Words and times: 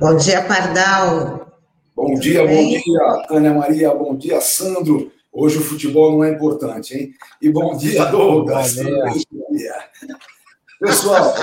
Bom 0.00 0.16
dia, 0.16 0.42
Pardal. 0.42 1.46
Bom 1.94 2.14
dia, 2.14 2.46
bom 2.46 2.66
dia, 2.66 3.26
Tânia 3.28 3.52
Maria, 3.52 3.94
bom 3.94 4.16
dia, 4.16 4.40
Sandro. 4.40 5.12
Hoje 5.32 5.58
o 5.58 5.60
futebol 5.62 6.12
não 6.12 6.24
é 6.24 6.30
importante, 6.30 6.96
hein? 6.96 7.12
E 7.42 7.50
bom 7.50 7.76
dia, 7.76 8.04
Douglas. 8.06 8.76
Bom 8.76 9.56
dia. 9.56 9.74
Pessoal, 10.80 11.34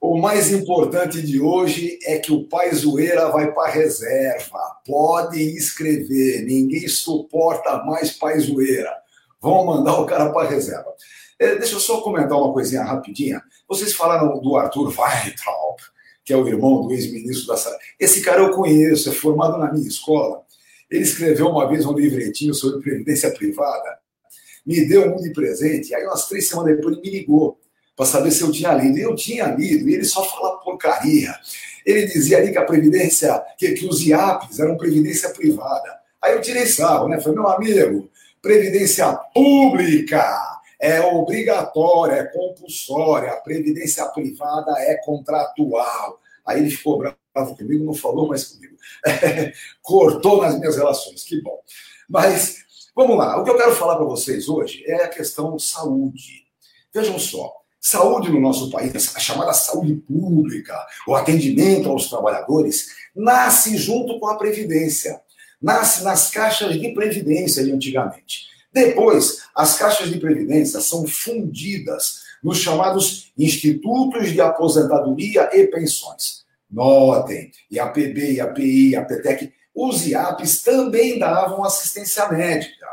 o 0.00 0.16
mais 0.18 0.50
importante 0.52 1.20
de 1.22 1.40
hoje 1.40 1.98
é 2.04 2.18
que 2.18 2.32
o 2.32 2.48
Pai 2.48 2.72
Zoeira 2.72 3.28
vai 3.30 3.52
para 3.52 3.70
reserva. 3.70 4.58
Pode 4.86 5.40
escrever, 5.40 6.44
ninguém 6.44 6.86
suporta 6.88 7.82
mais 7.84 8.12
Pai 8.12 8.38
Zoeira. 8.38 8.92
Vão 9.40 9.66
mandar 9.66 10.00
o 10.00 10.06
cara 10.06 10.32
para 10.32 10.48
reserva. 10.48 10.92
É, 11.38 11.56
deixa 11.56 11.74
eu 11.74 11.80
só 11.80 12.00
comentar 12.00 12.36
uma 12.36 12.52
coisinha 12.52 12.82
rapidinha. 12.82 13.42
Vocês 13.68 13.92
falaram 13.92 14.40
do 14.40 14.56
Arthur 14.56 14.88
Weintraub 14.88 15.78
que 16.28 16.32
é 16.34 16.36
o 16.36 16.46
irmão 16.46 16.82
do 16.82 16.92
ex-ministro 16.92 17.46
da 17.46 17.56
Saúde. 17.56 17.82
Esse 17.98 18.20
cara 18.20 18.42
eu 18.42 18.50
conheço, 18.50 19.08
é 19.08 19.12
formado 19.12 19.56
na 19.56 19.72
minha 19.72 19.88
escola. 19.88 20.42
Ele 20.90 21.02
escreveu 21.02 21.48
uma 21.48 21.66
vez 21.66 21.86
um 21.86 21.94
livretinho 21.94 22.52
sobre 22.52 22.82
previdência 22.82 23.30
privada, 23.30 23.98
me 24.66 24.86
deu 24.86 25.10
um 25.10 25.16
de 25.16 25.32
presente, 25.32 25.94
aí 25.94 26.04
umas 26.04 26.28
três 26.28 26.46
semanas 26.46 26.76
depois 26.76 26.98
ele 26.98 27.00
me 27.00 27.18
ligou 27.18 27.58
para 27.98 28.06
saber 28.06 28.30
se 28.30 28.42
eu 28.42 28.52
tinha 28.52 28.72
lido. 28.72 28.96
E 28.96 29.02
eu 29.02 29.16
tinha 29.16 29.46
lido, 29.46 29.90
e 29.90 29.94
ele 29.94 30.04
só 30.04 30.22
fala 30.22 30.58
porcaria. 30.58 31.34
Ele 31.84 32.06
dizia 32.06 32.38
ali 32.38 32.52
que 32.52 32.58
a 32.58 32.64
previdência, 32.64 33.44
que, 33.58 33.72
que 33.72 33.86
os 33.86 34.06
IAPs 34.06 34.60
eram 34.60 34.76
previdência 34.76 35.30
privada. 35.30 35.98
Aí 36.22 36.34
eu 36.34 36.40
tirei 36.40 36.64
sarro, 36.66 37.08
né? 37.08 37.20
Falei, 37.20 37.40
meu 37.40 37.48
amigo, 37.48 38.08
previdência 38.40 39.12
pública 39.34 40.22
é 40.80 41.00
obrigatória, 41.00 42.12
é 42.12 42.24
compulsória, 42.26 43.32
a 43.32 43.40
previdência 43.40 44.06
privada 44.06 44.78
é 44.78 44.96
contratual. 44.98 46.20
Aí 46.46 46.60
ele 46.60 46.70
ficou 46.70 46.98
bravo 46.98 47.56
comigo, 47.56 47.84
não 47.84 47.94
falou 47.94 48.28
mais 48.28 48.44
comigo. 48.44 48.76
cortou 49.82 50.40
nas 50.42 50.56
minhas 50.56 50.76
relações, 50.76 51.24
que 51.24 51.42
bom. 51.42 51.58
Mas 52.08 52.58
vamos 52.94 53.18
lá, 53.18 53.40
o 53.40 53.44
que 53.44 53.50
eu 53.50 53.56
quero 53.56 53.74
falar 53.74 53.96
para 53.96 54.04
vocês 54.04 54.48
hoje 54.48 54.84
é 54.86 55.02
a 55.02 55.08
questão 55.08 55.58
saúde. 55.58 56.46
Vejam 56.94 57.18
só, 57.18 57.57
saúde 57.80 58.30
no 58.30 58.40
nosso 58.40 58.70
país, 58.70 59.16
a 59.16 59.18
chamada 59.18 59.52
saúde 59.52 59.94
pública, 59.94 60.74
o 61.06 61.14
atendimento 61.14 61.88
aos 61.88 62.08
trabalhadores, 62.08 62.88
nasce 63.14 63.76
junto 63.76 64.18
com 64.18 64.28
a 64.28 64.36
Previdência. 64.36 65.20
Nasce 65.60 66.04
nas 66.04 66.30
caixas 66.30 66.80
de 66.80 66.94
previdência 66.94 67.64
de 67.64 67.72
antigamente. 67.72 68.46
Depois, 68.72 69.42
as 69.54 69.76
caixas 69.76 70.08
de 70.08 70.20
previdência 70.20 70.80
são 70.80 71.04
fundidas 71.04 72.20
nos 72.42 72.58
chamados 72.58 73.32
institutos 73.36 74.30
de 74.30 74.40
aposentadoria 74.40 75.50
e 75.52 75.66
pensões. 75.66 76.44
Notem, 76.70 77.50
IAPB, 77.70 78.34
IAPI, 78.34 78.90
IAPTEC, 78.90 79.52
os 79.74 80.06
IAPs 80.06 80.62
também 80.62 81.18
davam 81.18 81.64
assistência 81.64 82.28
médica. 82.28 82.86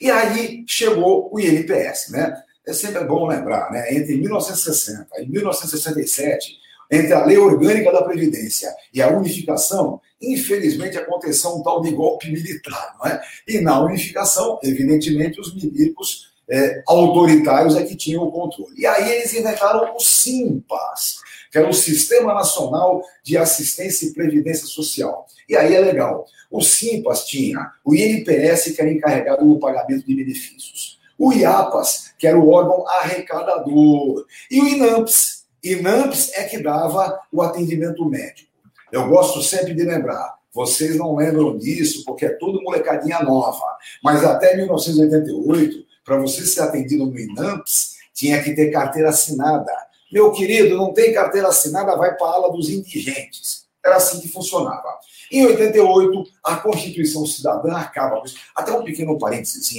E 0.00 0.10
aí 0.10 0.64
chegou 0.66 1.28
o 1.32 1.40
INPS, 1.40 2.10
né? 2.10 2.40
É 2.66 2.72
sempre 2.72 3.04
bom 3.04 3.26
lembrar, 3.26 3.70
né? 3.70 3.94
Entre 3.94 4.16
1960 4.16 5.06
e 5.18 5.26
1967, 5.26 6.58
entre 6.90 7.12
a 7.12 7.24
Lei 7.24 7.38
Orgânica 7.38 7.92
da 7.92 8.02
Previdência 8.02 8.74
e 8.92 9.00
a 9.00 9.08
unificação, 9.08 10.00
infelizmente 10.20 10.98
aconteceu 10.98 11.50
um 11.50 11.62
tal 11.62 11.80
de 11.80 11.90
golpe 11.92 12.30
militar, 12.30 12.96
não 12.98 13.06
é? 13.06 13.20
E 13.46 13.60
na 13.60 13.80
unificação, 13.84 14.58
evidentemente, 14.62 15.40
os 15.40 15.54
milicos 15.54 16.32
é, 16.48 16.82
autoritários 16.86 17.76
é 17.76 17.84
que 17.84 17.96
tinham 17.96 18.24
o 18.24 18.32
controle. 18.32 18.74
E 18.76 18.86
aí 18.86 19.12
eles 19.12 19.34
inventaram 19.34 19.94
o 19.94 20.00
SIMPAS, 20.00 21.20
que 21.50 21.58
era 21.58 21.68
o 21.68 21.74
Sistema 21.74 22.34
Nacional 22.34 23.02
de 23.22 23.36
Assistência 23.36 24.06
e 24.06 24.12
Previdência 24.12 24.66
Social. 24.66 25.26
E 25.48 25.56
aí 25.56 25.74
é 25.74 25.80
legal. 25.80 26.26
O 26.50 26.62
SIMPAS 26.62 27.26
tinha 27.26 27.70
o 27.84 27.94
INPS, 27.94 28.72
que 28.74 28.80
era 28.80 28.90
encarregado 28.90 29.44
do 29.44 29.58
pagamento 29.58 30.06
de 30.06 30.14
benefícios. 30.14 30.98
O 31.18 31.32
IAPAS, 31.32 32.12
que 32.18 32.26
era 32.26 32.38
o 32.38 32.50
órgão 32.50 32.86
arrecadador. 32.88 34.26
E 34.50 34.60
o 34.60 34.68
INAMPS, 34.68 35.46
INAMPS 35.62 36.32
é 36.34 36.44
que 36.44 36.62
dava 36.62 37.20
o 37.32 37.42
atendimento 37.42 38.04
médico. 38.04 38.50
Eu 38.92 39.08
gosto 39.08 39.42
sempre 39.42 39.74
de 39.74 39.82
lembrar, 39.82 40.36
vocês 40.52 40.96
não 40.96 41.16
lembram 41.16 41.58
disso 41.58 42.02
porque 42.04 42.24
é 42.24 42.30
tudo 42.30 42.62
molecadinha 42.62 43.20
nova, 43.20 43.76
mas 44.02 44.24
até 44.24 44.56
1988, 44.56 45.84
para 46.04 46.16
você 46.18 46.46
ser 46.46 46.62
atendido 46.62 47.04
no 47.04 47.18
INAMPS, 47.18 47.96
tinha 48.14 48.42
que 48.42 48.54
ter 48.54 48.70
carteira 48.70 49.10
assinada. 49.10 49.70
Meu 50.10 50.32
querido, 50.32 50.76
não 50.76 50.94
tem 50.94 51.12
carteira 51.12 51.48
assinada, 51.48 51.96
vai 51.96 52.16
para 52.16 52.26
a 52.26 52.34
ala 52.34 52.52
dos 52.52 52.70
indigentes. 52.70 53.66
Era 53.84 53.96
assim 53.96 54.20
que 54.20 54.28
funcionava. 54.28 54.98
Em 55.30 55.44
88, 55.44 56.24
a 56.42 56.56
Constituição 56.56 57.26
Cidadã 57.26 57.76
acaba 57.76 58.20
com 58.20 58.26
isso. 58.26 58.36
Até 58.54 58.72
um 58.72 58.82
pequeno 58.82 59.18
parênteses. 59.18 59.70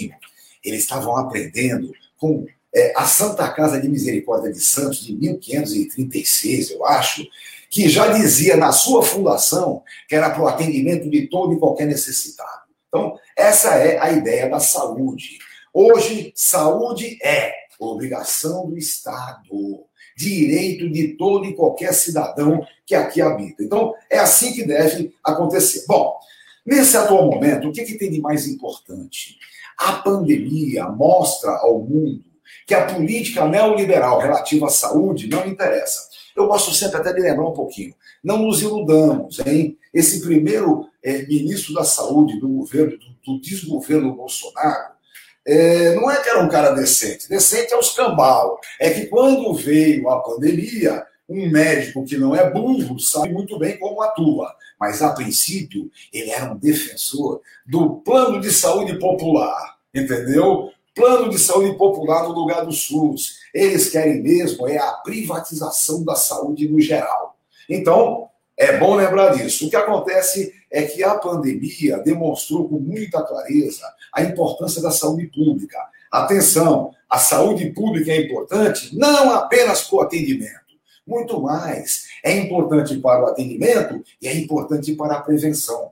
Eles 0.63 0.81
estavam 0.81 1.15
aprendendo 1.15 1.91
com 2.17 2.45
é, 2.73 2.93
a 2.95 3.05
Santa 3.05 3.49
Casa 3.49 3.79
de 3.79 3.87
Misericórdia 3.87 4.51
de 4.51 4.59
Santos, 4.59 4.99
de 5.05 5.15
1536, 5.15 6.71
eu 6.71 6.85
acho, 6.85 7.25
que 7.69 7.89
já 7.89 8.07
dizia 8.07 8.55
na 8.55 8.71
sua 8.71 9.03
fundação 9.03 9.83
que 10.07 10.15
era 10.15 10.29
para 10.29 10.41
o 10.41 10.47
atendimento 10.47 11.09
de 11.09 11.27
todo 11.27 11.53
e 11.53 11.59
qualquer 11.59 11.85
necessitado. 11.85 12.67
Então, 12.87 13.17
essa 13.35 13.75
é 13.75 13.99
a 13.99 14.11
ideia 14.11 14.49
da 14.49 14.59
saúde. 14.59 15.39
Hoje, 15.73 16.31
saúde 16.35 17.19
é 17.21 17.53
obrigação 17.79 18.67
do 18.67 18.77
Estado, 18.77 19.85
direito 20.15 20.89
de 20.89 21.09
todo 21.09 21.45
e 21.45 21.55
qualquer 21.55 21.93
cidadão 21.93 22.65
que 22.85 22.95
aqui 22.95 23.21
habita. 23.21 23.63
Então, 23.63 23.93
é 24.09 24.17
assim 24.17 24.53
que 24.53 24.63
deve 24.63 25.13
acontecer. 25.23 25.85
Bom, 25.87 26.17
nesse 26.65 26.97
atual 26.97 27.27
momento, 27.27 27.69
o 27.69 27.71
que, 27.71 27.83
que 27.83 27.97
tem 27.97 28.09
de 28.09 28.19
mais 28.19 28.47
importante? 28.47 29.37
A 29.77 29.93
pandemia 29.93 30.87
mostra 30.87 31.51
ao 31.51 31.79
mundo 31.79 32.23
que 32.65 32.73
a 32.73 32.85
política 32.85 33.47
neoliberal 33.47 34.19
relativa 34.19 34.67
à 34.67 34.69
saúde 34.69 35.27
não 35.27 35.45
interessa. 35.45 36.07
Eu 36.35 36.47
gosto 36.47 36.73
sempre 36.73 36.97
até 36.97 37.13
de 37.13 37.21
lembrar 37.21 37.47
um 37.47 37.53
pouquinho. 37.53 37.95
Não 38.23 38.37
nos 38.39 38.61
iludamos, 38.61 39.39
hein? 39.45 39.77
Esse 39.93 40.21
primeiro 40.21 40.87
é, 41.03 41.25
ministro 41.25 41.73
da 41.73 41.83
saúde 41.83 42.39
do 42.39 42.47
governo, 42.47 42.97
do, 42.97 43.33
do 43.33 43.41
desgoverno 43.41 44.15
Bolsonaro, 44.15 44.97
é, 45.45 45.95
não 45.95 46.11
é 46.11 46.21
que 46.21 46.29
era 46.29 46.43
um 46.43 46.49
cara 46.49 46.71
decente. 46.71 47.29
Decente 47.29 47.73
é 47.73 47.77
os 47.77 47.93
cambal. 47.93 48.59
É 48.79 48.89
que 48.89 49.05
quando 49.05 49.53
veio 49.53 50.09
a 50.09 50.21
pandemia, 50.21 51.05
um 51.29 51.49
médico 51.49 52.05
que 52.05 52.17
não 52.17 52.35
é 52.35 52.49
burro 52.49 52.99
sabe 52.99 53.33
muito 53.33 53.57
bem 53.57 53.77
como 53.77 54.01
atua. 54.01 54.53
Mas, 54.79 55.01
a 55.01 55.11
princípio, 55.11 55.89
ele 56.13 56.29
era 56.29 56.51
um 56.51 56.57
defensor 56.57 57.41
do 57.65 57.97
plano 57.97 58.39
de 58.39 58.51
saúde 58.51 58.97
popular. 58.99 59.77
Entendeu? 59.93 60.69
Plano 60.93 61.29
de 61.29 61.39
saúde 61.39 61.77
popular 61.77 62.23
no 62.23 62.33
lugar 62.33 62.65
do 62.65 62.71
SUS. 62.71 63.39
Eles 63.53 63.89
querem 63.89 64.21
mesmo 64.21 64.67
é 64.67 64.77
a 64.77 64.91
privatização 64.93 66.03
da 66.03 66.15
saúde 66.15 66.67
no 66.67 66.79
geral. 66.79 67.37
Então, 67.69 68.29
é 68.55 68.77
bom 68.77 68.95
lembrar 68.95 69.35
disso. 69.35 69.67
O 69.67 69.69
que 69.69 69.75
acontece 69.75 70.53
é 70.71 70.83
que 70.83 71.03
a 71.03 71.15
pandemia 71.15 71.99
demonstrou 71.99 72.67
com 72.67 72.79
muita 72.79 73.21
clareza 73.21 73.85
a 74.11 74.23
importância 74.23 74.81
da 74.81 74.91
saúde 74.91 75.27
pública. 75.27 75.77
Atenção, 76.11 76.91
a 77.09 77.17
saúde 77.17 77.69
pública 77.71 78.11
é 78.11 78.21
importante 78.21 78.97
não 78.97 79.31
apenas 79.31 79.83
para 79.83 79.97
o 79.97 80.01
atendimento, 80.01 80.66
muito 81.07 81.41
mais. 81.41 82.07
É 82.23 82.35
importante 82.35 82.97
para 82.97 83.23
o 83.23 83.27
atendimento 83.27 84.03
e 84.21 84.27
é 84.27 84.35
importante 84.35 84.93
para 84.93 85.15
a 85.15 85.21
prevenção. 85.21 85.91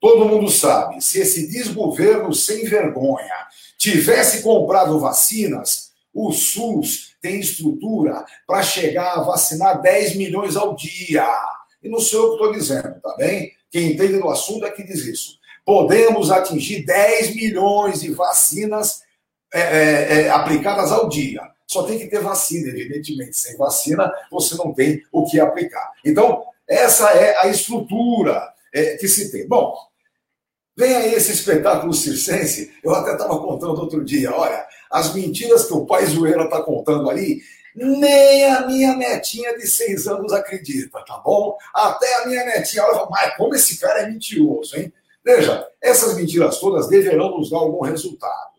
Todo 0.00 0.26
mundo 0.26 0.50
sabe, 0.50 1.00
se 1.00 1.20
esse 1.20 1.48
desgoverno 1.48 2.32
sem 2.34 2.64
vergonha 2.64 3.34
tivesse 3.78 4.42
comprado 4.42 4.98
vacinas, 4.98 5.92
o 6.12 6.32
SUS 6.32 7.16
tem 7.20 7.40
estrutura 7.40 8.24
para 8.46 8.62
chegar 8.62 9.14
a 9.14 9.22
vacinar 9.22 9.80
10 9.80 10.16
milhões 10.16 10.56
ao 10.56 10.74
dia. 10.74 11.26
E 11.82 11.88
não 11.88 12.00
sou 12.00 12.20
eu 12.20 12.28
que 12.28 12.34
estou 12.34 12.52
dizendo, 12.52 13.00
tá 13.00 13.14
bem? 13.16 13.52
Quem 13.70 13.92
entende 13.92 14.18
do 14.18 14.28
assunto 14.28 14.64
é 14.64 14.70
que 14.70 14.82
diz 14.82 15.04
isso. 15.04 15.38
Podemos 15.64 16.30
atingir 16.30 16.84
10 16.84 17.34
milhões 17.34 18.00
de 18.00 18.10
vacinas 18.12 19.02
é, 19.52 19.60
é, 19.60 20.20
é, 20.20 20.30
aplicadas 20.30 20.92
ao 20.92 21.08
dia. 21.08 21.42
Só 21.68 21.84
tem 21.84 21.98
que 21.98 22.06
ter 22.06 22.20
vacina, 22.20 22.68
evidentemente. 22.70 23.36
Sem 23.36 23.56
vacina, 23.56 24.10
você 24.30 24.56
não 24.56 24.72
tem 24.72 25.02
o 25.12 25.24
que 25.24 25.38
aplicar. 25.38 25.92
Então, 26.04 26.44
essa 26.66 27.10
é 27.10 27.36
a 27.38 27.46
estrutura 27.46 28.52
é, 28.72 28.96
que 28.96 29.06
se 29.06 29.30
tem. 29.30 29.46
Bom, 29.46 29.76
Vem 30.78 30.94
aí 30.94 31.12
esse 31.12 31.32
espetáculo 31.32 31.92
circense. 31.92 32.72
Eu 32.84 32.94
até 32.94 33.10
estava 33.10 33.36
contando 33.40 33.80
outro 33.80 34.04
dia. 34.04 34.32
Olha, 34.32 34.64
as 34.88 35.12
mentiras 35.12 35.64
que 35.66 35.74
o 35.74 35.84
pai 35.84 36.06
Zoeira 36.06 36.44
está 36.44 36.62
contando 36.62 37.10
ali 37.10 37.42
Nem 37.74 38.44
a 38.44 38.64
minha 38.64 38.94
netinha 38.94 39.56
de 39.58 39.66
seis 39.66 40.06
anos 40.06 40.32
acredita, 40.32 41.04
tá 41.04 41.18
bom? 41.18 41.56
Até 41.74 42.22
a 42.22 42.26
minha 42.26 42.44
netinha 42.44 42.84
olha 42.84 43.06
mas 43.10 43.36
como 43.36 43.54
esse 43.56 43.78
cara 43.78 44.02
é 44.02 44.06
mentiroso, 44.08 44.76
hein? 44.76 44.92
Veja, 45.24 45.66
essas 45.82 46.16
mentiras 46.16 46.58
todas 46.58 46.88
deverão 46.88 47.36
nos 47.36 47.50
dar 47.50 47.58
algum 47.58 47.82
resultado. 47.82 48.57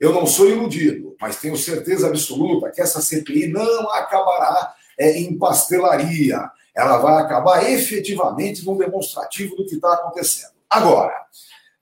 Eu 0.00 0.12
não 0.12 0.26
sou 0.26 0.48
iludido, 0.48 1.16
mas 1.20 1.40
tenho 1.40 1.56
certeza 1.56 2.06
absoluta 2.06 2.70
que 2.70 2.80
essa 2.80 3.00
CPI 3.00 3.48
não 3.48 3.90
acabará 3.90 4.74
é, 4.96 5.18
em 5.18 5.36
pastelaria. 5.36 6.50
Ela 6.74 6.98
vai 6.98 7.22
acabar 7.22 7.68
efetivamente 7.70 8.64
num 8.64 8.76
demonstrativo 8.76 9.56
do 9.56 9.66
que 9.66 9.74
está 9.74 9.94
acontecendo. 9.94 10.52
Agora, 10.70 11.12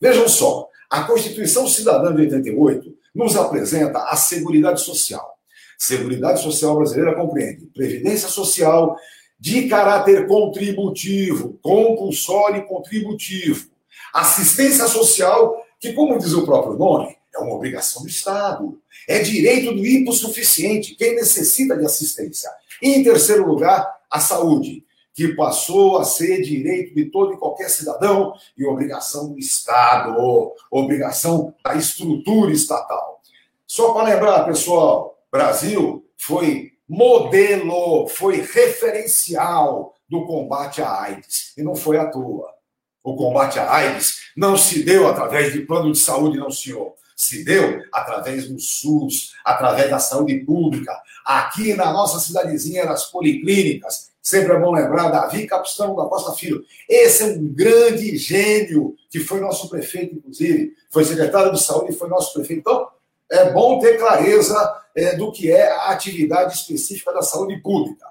vejam 0.00 0.28
só, 0.28 0.68
a 0.88 1.02
Constituição 1.02 1.66
Cidadã 1.66 2.14
de 2.14 2.22
88 2.22 2.96
nos 3.14 3.36
apresenta 3.36 3.98
a 4.04 4.16
Seguridade 4.16 4.80
Social. 4.80 5.36
Seguridade 5.78 6.40
Social 6.40 6.76
brasileira 6.76 7.14
compreende 7.14 7.66
previdência 7.66 8.28
social 8.28 8.96
de 9.38 9.68
caráter 9.68 10.26
contributivo, 10.26 11.58
compulsório 11.62 12.58
e 12.58 12.66
contributivo. 12.66 13.68
Assistência 14.12 14.86
social, 14.86 15.62
que, 15.78 15.92
como 15.92 16.18
diz 16.18 16.32
o 16.32 16.46
próprio 16.46 16.78
nome, 16.78 17.16
é 17.36 17.40
uma 17.40 17.54
obrigação 17.54 18.02
do 18.02 18.08
Estado. 18.08 18.80
É 19.06 19.18
direito 19.20 19.72
do 19.72 19.84
hipossuficiente, 19.84 20.94
quem 20.94 21.14
necessita 21.14 21.76
de 21.76 21.84
assistência. 21.84 22.50
E, 22.82 22.94
em 22.94 23.04
terceiro 23.04 23.46
lugar, 23.46 23.86
a 24.10 24.18
saúde, 24.18 24.84
que 25.14 25.28
passou 25.28 25.98
a 25.98 26.04
ser 26.04 26.42
direito 26.42 26.94
de 26.94 27.06
todo 27.06 27.34
e 27.34 27.38
qualquer 27.38 27.70
cidadão 27.70 28.34
e 28.56 28.66
obrigação 28.66 29.32
do 29.32 29.38
Estado, 29.38 30.52
obrigação 30.70 31.54
da 31.64 31.74
estrutura 31.74 32.52
estatal. 32.52 33.20
Só 33.66 33.92
para 33.92 34.14
lembrar, 34.14 34.44
pessoal, 34.44 35.18
Brasil 35.30 36.04
foi 36.16 36.72
modelo, 36.88 38.06
foi 38.08 38.42
referencial 38.42 39.94
do 40.08 40.26
combate 40.26 40.82
à 40.82 41.00
AIDS. 41.00 41.52
E 41.56 41.62
não 41.62 41.74
foi 41.74 41.98
à 41.98 42.06
toa. 42.06 42.54
O 43.02 43.16
combate 43.16 43.58
à 43.58 43.72
AIDS 43.72 44.32
não 44.36 44.56
se 44.56 44.82
deu 44.82 45.08
através 45.08 45.52
de 45.52 45.60
plano 45.60 45.92
de 45.92 45.98
saúde, 45.98 46.38
não, 46.38 46.50
senhor 46.50 46.94
se 47.16 47.42
deu 47.42 47.80
através 47.90 48.46
do 48.46 48.60
SUS, 48.60 49.32
através 49.42 49.90
da 49.90 49.98
saúde 49.98 50.38
pública. 50.40 50.92
Aqui 51.24 51.72
na 51.72 51.90
nossa 51.90 52.20
cidadezinha, 52.20 52.84
nas 52.84 53.06
policlínicas, 53.06 54.10
sempre 54.20 54.52
é 54.52 54.60
bom 54.60 54.72
lembrar, 54.72 55.08
Davi 55.08 55.46
Capustrão 55.46 55.96
da 55.96 56.04
Costa 56.04 56.32
Filho. 56.32 56.62
Esse 56.86 57.22
é 57.22 57.26
um 57.26 57.48
grande 57.54 58.16
gênio, 58.18 58.94
que 59.10 59.20
foi 59.20 59.40
nosso 59.40 59.70
prefeito, 59.70 60.16
inclusive, 60.16 60.74
foi 60.90 61.04
secretário 61.04 61.52
de 61.52 61.62
saúde 61.62 61.92
e 61.92 61.96
foi 61.96 62.08
nosso 62.08 62.34
prefeito. 62.34 62.60
Então, 62.60 62.88
é 63.30 63.50
bom 63.50 63.78
ter 63.78 63.98
clareza 63.98 64.82
é, 64.94 65.16
do 65.16 65.32
que 65.32 65.50
é 65.50 65.72
a 65.72 65.90
atividade 65.90 66.54
específica 66.54 67.12
da 67.14 67.22
saúde 67.22 67.56
pública. 67.62 68.06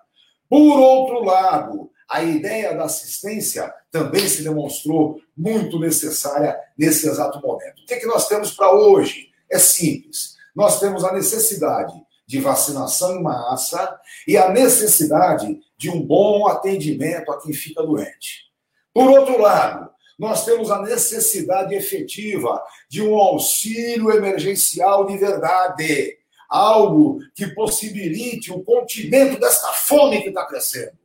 Por 0.49 0.79
outro 0.79 1.23
lado, 1.23 1.91
a 2.09 2.23
ideia 2.23 2.75
da 2.75 2.85
assistência 2.85 3.73
também 3.91 4.27
se 4.27 4.43
demonstrou 4.43 5.19
muito 5.35 5.79
necessária 5.79 6.57
nesse 6.77 7.07
exato 7.07 7.41
momento. 7.41 7.81
O 7.81 7.85
que, 7.85 7.95
é 7.95 7.99
que 7.99 8.05
nós 8.05 8.27
temos 8.27 8.51
para 8.51 8.71
hoje? 8.71 9.29
É 9.51 9.57
simples. 9.57 10.35
Nós 10.55 10.79
temos 10.79 11.03
a 11.03 11.13
necessidade 11.13 11.93
de 12.27 12.39
vacinação 12.39 13.15
em 13.15 13.21
massa 13.21 13.99
e 14.27 14.37
a 14.37 14.49
necessidade 14.49 15.59
de 15.77 15.89
um 15.89 16.01
bom 16.01 16.47
atendimento 16.47 17.31
a 17.31 17.41
quem 17.41 17.53
fica 17.53 17.83
doente. 17.83 18.45
Por 18.93 19.09
outro 19.09 19.39
lado, 19.39 19.89
nós 20.17 20.45
temos 20.45 20.71
a 20.71 20.81
necessidade 20.81 21.75
efetiva 21.75 22.63
de 22.89 23.01
um 23.01 23.15
auxílio 23.15 24.11
emergencial 24.11 25.05
de 25.05 25.17
verdade, 25.17 26.17
algo 26.49 27.19
que 27.35 27.47
possibilite 27.47 28.51
o 28.51 28.63
continimento 28.63 29.39
desta 29.39 29.67
fome 29.73 30.21
que 30.21 30.29
está 30.29 30.45
crescendo. 30.45 31.04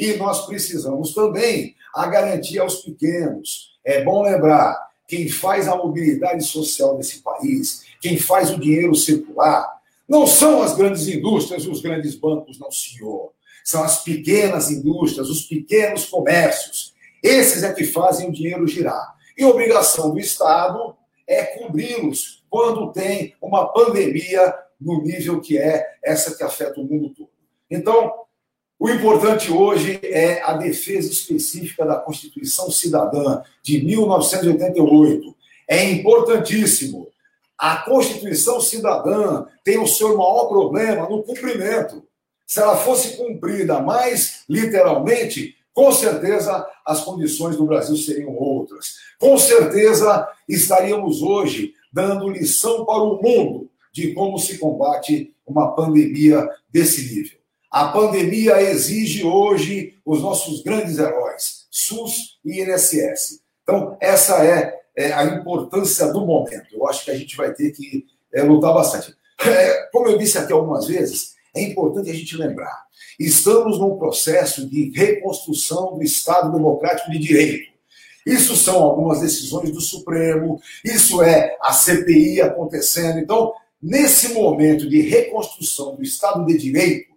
E 0.00 0.16
nós 0.16 0.46
precisamos 0.46 1.12
também 1.12 1.76
a 1.94 2.06
garantia 2.06 2.62
aos 2.62 2.76
pequenos. 2.76 3.78
É 3.84 4.02
bom 4.02 4.22
lembrar, 4.22 4.74
quem 5.06 5.28
faz 5.28 5.68
a 5.68 5.76
mobilidade 5.76 6.42
social 6.42 6.96
desse 6.96 7.18
país, 7.18 7.82
quem 8.00 8.16
faz 8.16 8.50
o 8.50 8.58
dinheiro 8.58 8.94
circular, 8.94 9.78
não 10.08 10.26
são 10.26 10.62
as 10.62 10.74
grandes 10.74 11.06
indústrias 11.06 11.64
e 11.64 11.68
os 11.68 11.82
grandes 11.82 12.14
bancos, 12.14 12.58
não, 12.58 12.72
senhor. 12.72 13.32
São 13.62 13.84
as 13.84 14.02
pequenas 14.02 14.70
indústrias, 14.70 15.28
os 15.28 15.42
pequenos 15.42 16.06
comércios. 16.06 16.94
Esses 17.22 17.62
é 17.62 17.70
que 17.70 17.84
fazem 17.84 18.30
o 18.30 18.32
dinheiro 18.32 18.66
girar. 18.66 19.14
E 19.36 19.44
obrigação 19.44 20.12
do 20.12 20.18
Estado 20.18 20.96
é 21.26 21.44
cobri-los 21.44 22.42
quando 22.48 22.90
tem 22.90 23.34
uma 23.38 23.70
pandemia 23.70 24.54
no 24.80 25.02
nível 25.02 25.42
que 25.42 25.58
é 25.58 25.86
essa 26.02 26.34
que 26.34 26.42
afeta 26.42 26.80
o 26.80 26.84
mundo 26.84 27.10
todo. 27.10 27.28
Então, 27.70 28.20
o 28.80 28.88
importante 28.88 29.52
hoje 29.52 30.00
é 30.02 30.40
a 30.42 30.54
defesa 30.54 31.12
específica 31.12 31.84
da 31.84 31.96
Constituição 31.96 32.70
Cidadã 32.70 33.42
de 33.62 33.84
1988. 33.84 35.36
É 35.68 35.84
importantíssimo. 35.90 37.06
A 37.58 37.76
Constituição 37.76 38.58
Cidadã 38.58 39.44
tem 39.62 39.78
o 39.78 39.86
seu 39.86 40.16
maior 40.16 40.46
problema 40.46 41.06
no 41.10 41.22
cumprimento. 41.22 42.02
Se 42.46 42.58
ela 42.58 42.74
fosse 42.74 43.18
cumprida 43.18 43.80
mais 43.80 44.44
literalmente, 44.48 45.54
com 45.74 45.92
certeza 45.92 46.66
as 46.82 47.04
condições 47.04 47.56
do 47.56 47.66
Brasil 47.66 47.96
seriam 47.98 48.34
outras. 48.34 48.94
Com 49.18 49.36
certeza 49.36 50.26
estaríamos 50.48 51.20
hoje 51.20 51.74
dando 51.92 52.30
lição 52.30 52.86
para 52.86 53.02
o 53.02 53.20
mundo 53.20 53.68
de 53.92 54.14
como 54.14 54.38
se 54.38 54.56
combate 54.56 55.34
uma 55.46 55.74
pandemia 55.74 56.48
desse 56.72 57.14
nível. 57.14 57.39
A 57.70 57.86
pandemia 57.86 58.60
exige 58.60 59.24
hoje 59.24 59.94
os 60.04 60.20
nossos 60.20 60.60
grandes 60.60 60.98
heróis, 60.98 61.66
SUS 61.70 62.40
e 62.44 62.60
INSS. 62.60 63.40
Então, 63.62 63.96
essa 64.00 64.44
é, 64.44 64.76
é 64.96 65.12
a 65.12 65.24
importância 65.24 66.12
do 66.12 66.26
momento. 66.26 66.66
Eu 66.72 66.88
acho 66.88 67.04
que 67.04 67.12
a 67.12 67.16
gente 67.16 67.36
vai 67.36 67.52
ter 67.52 67.70
que 67.70 68.06
é, 68.34 68.42
lutar 68.42 68.74
bastante. 68.74 69.14
É, 69.40 69.88
como 69.92 70.08
eu 70.08 70.18
disse 70.18 70.36
aqui 70.36 70.52
algumas 70.52 70.88
vezes, 70.88 71.34
é 71.54 71.62
importante 71.62 72.10
a 72.10 72.14
gente 72.14 72.36
lembrar: 72.36 72.86
estamos 73.20 73.78
num 73.78 73.96
processo 73.96 74.68
de 74.68 74.90
reconstrução 74.90 75.96
do 75.96 76.02
Estado 76.02 76.52
Democrático 76.52 77.10
de 77.12 77.18
Direito. 77.20 77.70
Isso 78.26 78.56
são 78.56 78.82
algumas 78.82 79.20
decisões 79.20 79.70
do 79.70 79.80
Supremo, 79.80 80.60
isso 80.84 81.22
é 81.22 81.56
a 81.62 81.72
CPI 81.72 82.42
acontecendo. 82.42 83.18
Então, 83.20 83.54
nesse 83.80 84.34
momento 84.34 84.88
de 84.88 85.00
reconstrução 85.02 85.94
do 85.94 86.02
Estado 86.02 86.44
de 86.44 86.58
Direito, 86.58 87.09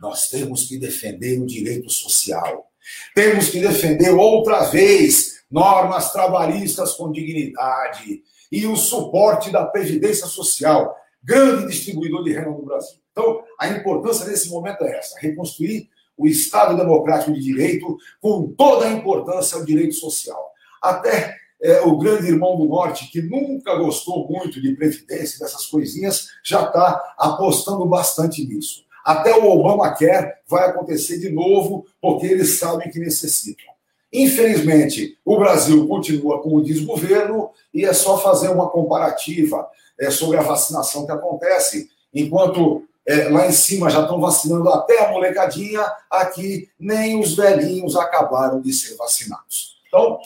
nós 0.00 0.28
temos 0.28 0.64
que 0.64 0.78
defender 0.78 1.38
o 1.38 1.46
direito 1.46 1.90
social. 1.90 2.70
Temos 3.14 3.50
que 3.50 3.60
defender 3.60 4.10
outra 4.10 4.64
vez 4.64 5.42
normas 5.50 6.12
trabalhistas 6.12 6.94
com 6.94 7.12
dignidade 7.12 8.22
e 8.50 8.66
o 8.66 8.76
suporte 8.76 9.50
da 9.50 9.66
Previdência 9.66 10.26
Social, 10.26 10.96
grande 11.22 11.66
distribuidor 11.68 12.24
de 12.24 12.32
renda 12.32 12.50
no 12.50 12.64
Brasil. 12.64 12.98
Então, 13.12 13.42
a 13.58 13.68
importância 13.68 14.24
desse 14.24 14.48
momento 14.48 14.82
é 14.84 14.98
essa: 14.98 15.18
reconstruir 15.20 15.88
o 16.16 16.26
Estado 16.26 16.76
democrático 16.76 17.32
de 17.32 17.40
direito 17.40 17.96
com 18.20 18.48
toda 18.56 18.86
a 18.86 18.92
importância 18.92 19.56
ao 19.56 19.64
direito 19.64 19.94
social. 19.94 20.50
Até 20.82 21.36
é, 21.62 21.80
o 21.82 21.98
grande 21.98 22.28
irmão 22.28 22.56
do 22.56 22.64
Norte, 22.64 23.10
que 23.10 23.20
nunca 23.20 23.74
gostou 23.76 24.26
muito 24.28 24.60
de 24.60 24.74
previdência, 24.74 25.38
dessas 25.38 25.66
coisinhas, 25.66 26.28
já 26.44 26.64
está 26.64 27.14
apostando 27.18 27.84
bastante 27.86 28.44
nisso. 28.46 28.84
Até 29.04 29.34
o 29.34 29.48
Obamacare 29.48 30.32
vai 30.46 30.68
acontecer 30.68 31.18
de 31.18 31.30
novo, 31.30 31.86
porque 32.00 32.26
eles 32.26 32.58
sabem 32.58 32.90
que 32.90 32.98
necessitam. 32.98 33.66
Infelizmente, 34.12 35.18
o 35.24 35.38
Brasil 35.38 35.86
continua 35.86 36.42
diz 36.64 36.80
o 36.80 36.86
governo, 36.86 37.50
e 37.72 37.84
é 37.84 37.92
só 37.92 38.18
fazer 38.18 38.48
uma 38.48 38.68
comparativa 38.68 39.68
é, 39.98 40.10
sobre 40.10 40.36
a 40.36 40.42
vacinação 40.42 41.06
que 41.06 41.12
acontece. 41.12 41.88
Enquanto 42.12 42.82
é, 43.06 43.28
lá 43.28 43.46
em 43.46 43.52
cima 43.52 43.88
já 43.88 44.02
estão 44.02 44.20
vacinando 44.20 44.68
até 44.68 45.04
a 45.04 45.12
molecadinha, 45.12 45.84
aqui 46.10 46.68
nem 46.78 47.18
os 47.20 47.36
velhinhos 47.36 47.96
acabaram 47.96 48.60
de 48.60 48.72
ser 48.72 48.96
vacinados. 48.96 49.76
Então, 49.86 50.18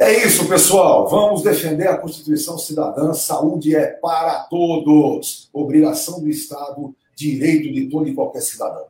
é 0.00 0.24
isso, 0.24 0.48
pessoal. 0.48 1.08
Vamos 1.08 1.42
defender 1.42 1.88
a 1.88 1.96
Constituição 1.96 2.56
Cidadã. 2.56 3.12
Saúde 3.14 3.74
é 3.74 3.86
para 3.86 4.44
todos. 4.44 5.48
Obrigação 5.52 6.20
do 6.20 6.28
Estado 6.28 6.94
direito 7.18 7.72
de 7.72 7.88
todo 7.88 8.08
e 8.08 8.14
qualquer 8.14 8.40
cidadão. 8.40 8.86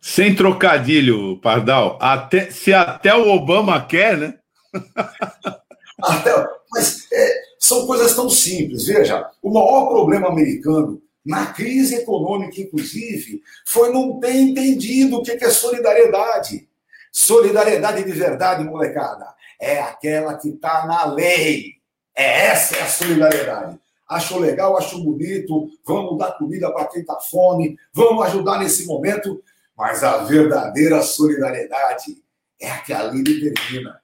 Sem 0.00 0.34
trocadilho, 0.34 1.38
Pardal. 1.40 1.98
Até, 2.00 2.50
se 2.50 2.74
até 2.74 3.14
o 3.14 3.30
Obama 3.30 3.84
quer, 3.86 4.18
né? 4.18 4.34
até, 6.02 6.46
mas 6.70 7.10
é, 7.10 7.42
são 7.58 7.86
coisas 7.86 8.14
tão 8.14 8.28
simples. 8.28 8.86
Veja, 8.86 9.30
o 9.42 9.50
maior 9.50 9.88
problema 9.88 10.28
americano, 10.28 11.00
na 11.24 11.46
crise 11.46 11.94
econômica, 11.94 12.60
inclusive, 12.60 13.40
foi 13.66 13.90
não 13.90 14.20
ter 14.20 14.34
entendido 14.34 15.16
o 15.16 15.22
que 15.22 15.32
é 15.32 15.50
solidariedade. 15.50 16.68
Solidariedade 17.10 18.04
de 18.04 18.12
verdade, 18.12 18.64
molecada, 18.64 19.26
é 19.58 19.80
aquela 19.80 20.36
que 20.36 20.50
está 20.50 20.86
na 20.86 21.06
lei. 21.06 21.76
É 22.14 22.48
essa 22.48 22.76
é 22.76 22.82
a 22.82 22.88
solidariedade. 22.88 23.78
Acho 24.08 24.38
legal, 24.38 24.76
acho 24.76 25.02
bonito, 25.02 25.68
vamos 25.84 26.18
dar 26.18 26.32
comida 26.32 26.70
para 26.70 26.86
quem 26.86 27.00
está 27.00 27.18
fome, 27.20 27.78
vamos 27.92 28.26
ajudar 28.26 28.58
nesse 28.58 28.86
momento, 28.86 29.42
mas 29.76 30.04
a 30.04 30.18
verdadeira 30.18 31.02
solidariedade 31.02 32.22
é 32.60 32.70
a 32.70 32.78
que 32.78 32.92
a 32.92 33.02
lei 33.02 33.22
determina. 33.22 34.00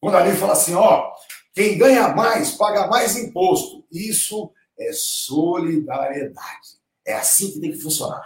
Quando 0.00 0.16
a 0.16 0.22
lei 0.22 0.34
fala 0.34 0.52
assim, 0.52 0.74
ó, 0.74 1.12
quem 1.54 1.78
ganha 1.78 2.08
mais 2.08 2.52
paga 2.52 2.88
mais 2.88 3.16
imposto. 3.16 3.84
Isso 3.90 4.50
é 4.78 4.90
solidariedade. 4.92 6.78
É 7.06 7.14
assim 7.14 7.52
que 7.52 7.60
tem 7.60 7.70
que 7.70 7.80
funcionar. 7.80 8.22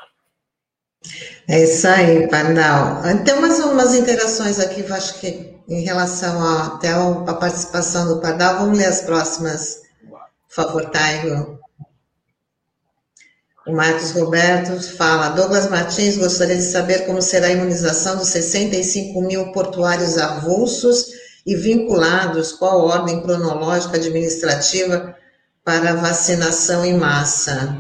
É 1.47 1.63
isso 1.63 1.87
aí, 1.87 2.27
Pardal. 2.29 3.03
Tem 3.25 3.35
umas, 3.35 3.59
umas 3.61 3.95
interações 3.95 4.59
aqui, 4.59 4.83
acho 4.91 5.21
que 5.21 5.55
em 5.69 5.83
relação 5.85 6.43
a, 6.43 6.67
até 6.69 6.91
a 6.91 7.35
participação 7.35 8.09
do 8.09 8.21
Pardal. 8.21 8.61
Vamos 8.61 8.79
ler 8.79 8.87
as 8.87 9.03
próximas, 9.03 9.83
favor, 10.59 10.91
Taigo. 10.91 11.61
O 13.65 13.73
Marcos 13.73 14.11
Roberto 14.11 14.81
fala: 14.97 15.29
Douglas 15.29 15.71
Martins 15.71 16.17
gostaria 16.17 16.57
de 16.57 16.63
saber 16.63 17.07
como 17.07 17.23
será 17.23 17.47
a 17.47 17.53
imunização 17.53 18.17
dos 18.17 18.29
65 18.29 19.21
mil 19.23 19.53
portuários 19.53 20.19
avulsos 20.19 21.07
e 21.47 21.55
vinculados, 21.55 22.53
qual 22.53 22.81
a 22.81 22.95
ordem 22.97 23.23
cronológica 23.23 23.97
administrativa 23.97 25.15
para 25.65 25.95
vacinação 25.95 26.85
em 26.85 26.95
massa. 26.95 27.77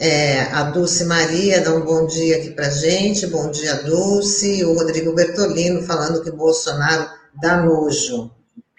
É, 0.00 0.42
a 0.52 0.64
Dulce 0.64 1.04
Maria 1.04 1.60
dá 1.60 1.74
um 1.74 1.84
bom 1.84 2.06
dia 2.06 2.36
aqui 2.36 2.50
para 2.50 2.70
gente, 2.70 3.26
bom 3.26 3.50
dia 3.50 3.82
Dulce, 3.82 4.64
o 4.64 4.74
Rodrigo 4.74 5.12
Bertolino 5.12 5.82
falando 5.82 6.22
que 6.22 6.30
Bolsonaro 6.30 7.10
dá 7.40 7.62
nojo, 7.62 8.30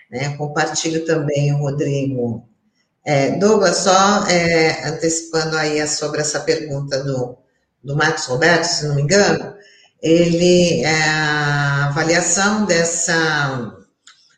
né? 0.09 0.35
Compartilho 0.37 1.05
também 1.05 1.53
o 1.53 1.57
Rodrigo. 1.57 2.48
É, 3.11 3.31
Douglas, 3.31 3.77
só 3.77 4.23
é, 4.27 4.87
antecipando 4.87 5.57
aí 5.57 5.87
sobre 5.87 6.21
essa 6.21 6.41
pergunta 6.41 7.03
do, 7.03 7.39
do 7.83 7.95
Marcos 7.95 8.25
Roberto, 8.25 8.65
se 8.65 8.85
não 8.85 8.93
me 8.93 9.01
engano, 9.01 9.55
ele, 9.99 10.83
é, 10.83 11.09
a 11.09 11.85
avaliação 11.87 12.65
dessa, 12.65 13.73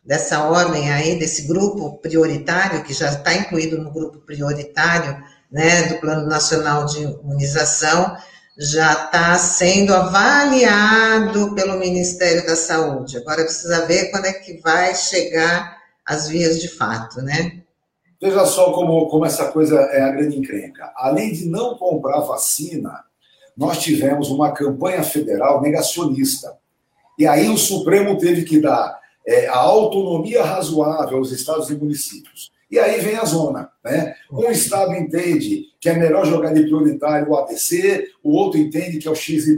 dessa 0.02 0.44
ordem 0.44 0.90
aí, 0.90 1.18
desse 1.18 1.42
grupo 1.42 1.98
prioritário, 1.98 2.82
que 2.82 2.94
já 2.94 3.10
está 3.10 3.34
incluído 3.34 3.76
no 3.76 3.92
grupo 3.92 4.20
prioritário, 4.20 5.22
né, 5.50 5.82
do 5.88 6.00
Plano 6.00 6.26
Nacional 6.26 6.86
de 6.86 7.02
Imunização, 7.02 8.16
já 8.56 8.90
está 8.94 9.36
sendo 9.36 9.94
avaliado 9.94 11.54
pelo 11.54 11.78
Ministério 11.78 12.46
da 12.46 12.56
Saúde. 12.56 13.18
Agora 13.18 13.44
precisa 13.44 13.84
ver 13.84 14.10
quando 14.10 14.24
é 14.24 14.32
que 14.32 14.62
vai 14.62 14.94
chegar 14.94 15.76
as 16.06 16.26
vias 16.26 16.58
de 16.58 16.68
fato, 16.68 17.20
né? 17.20 17.60
Veja 18.22 18.46
só 18.46 18.70
como, 18.70 19.08
como 19.08 19.26
essa 19.26 19.50
coisa 19.50 19.80
é 19.80 20.00
a 20.00 20.10
grande 20.12 20.38
encrenca. 20.38 20.92
Além 20.94 21.32
de 21.32 21.48
não 21.48 21.76
comprar 21.76 22.20
vacina, 22.20 23.02
nós 23.56 23.78
tivemos 23.78 24.30
uma 24.30 24.52
campanha 24.52 25.02
federal 25.02 25.60
negacionista. 25.60 26.56
E 27.18 27.26
aí 27.26 27.48
o 27.48 27.58
Supremo 27.58 28.16
teve 28.16 28.44
que 28.44 28.60
dar 28.60 28.96
é, 29.26 29.48
a 29.48 29.56
autonomia 29.56 30.44
razoável 30.44 31.18
aos 31.18 31.32
estados 31.32 31.68
e 31.68 31.74
municípios. 31.74 32.52
E 32.70 32.78
aí 32.78 33.00
vem 33.00 33.16
a 33.16 33.24
zona. 33.24 33.72
Né? 33.84 34.14
Um 34.30 34.48
estado 34.52 34.94
entende 34.94 35.64
que 35.80 35.88
é 35.88 35.94
melhor 35.94 36.24
jogar 36.24 36.54
de 36.54 36.62
prioritário 36.62 37.28
o 37.28 37.36
ABC, 37.36 38.06
o 38.22 38.36
outro 38.36 38.60
entende 38.60 38.98
que 38.98 39.08
é 39.08 39.10
o 39.10 39.16
XYZ, 39.16 39.56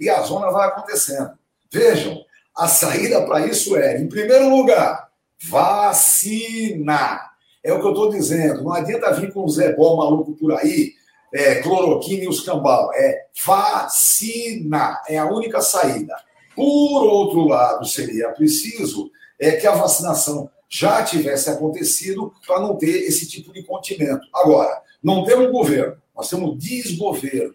e 0.00 0.10
a 0.10 0.20
zona 0.22 0.50
vai 0.50 0.66
acontecendo. 0.66 1.30
Vejam, 1.70 2.20
a 2.56 2.66
saída 2.66 3.24
para 3.24 3.46
isso 3.46 3.76
é, 3.76 4.00
em 4.00 4.08
primeiro 4.08 4.48
lugar, 4.50 5.08
vacina. 5.48 7.29
É 7.62 7.72
o 7.72 7.80
que 7.80 7.86
eu 7.86 7.90
estou 7.90 8.10
dizendo. 8.10 8.62
Não 8.62 8.72
adianta 8.72 9.12
vir 9.12 9.32
com 9.32 9.44
o 9.44 9.48
Zé 9.48 9.74
Bom 9.74 9.96
maluco 9.96 10.32
por 10.32 10.52
aí, 10.54 10.94
é, 11.32 11.56
cloroquina 11.56 12.24
e 12.24 12.28
os 12.28 12.40
cambal. 12.40 12.90
É 12.94 13.26
vacina. 13.44 15.00
É 15.08 15.18
a 15.18 15.26
única 15.26 15.60
saída. 15.60 16.14
Por 16.54 17.04
outro 17.04 17.46
lado, 17.46 17.86
seria 17.86 18.30
preciso 18.30 19.10
é, 19.38 19.52
que 19.52 19.66
a 19.66 19.74
vacinação 19.74 20.50
já 20.68 21.02
tivesse 21.02 21.50
acontecido 21.50 22.32
para 22.46 22.60
não 22.60 22.76
ter 22.76 23.02
esse 23.02 23.26
tipo 23.26 23.52
de 23.52 23.62
contimento. 23.64 24.26
Agora, 24.32 24.80
não 25.02 25.24
temos 25.24 25.50
governo, 25.50 25.96
nós 26.14 26.28
temos 26.28 26.56
desgoverno, 26.58 27.54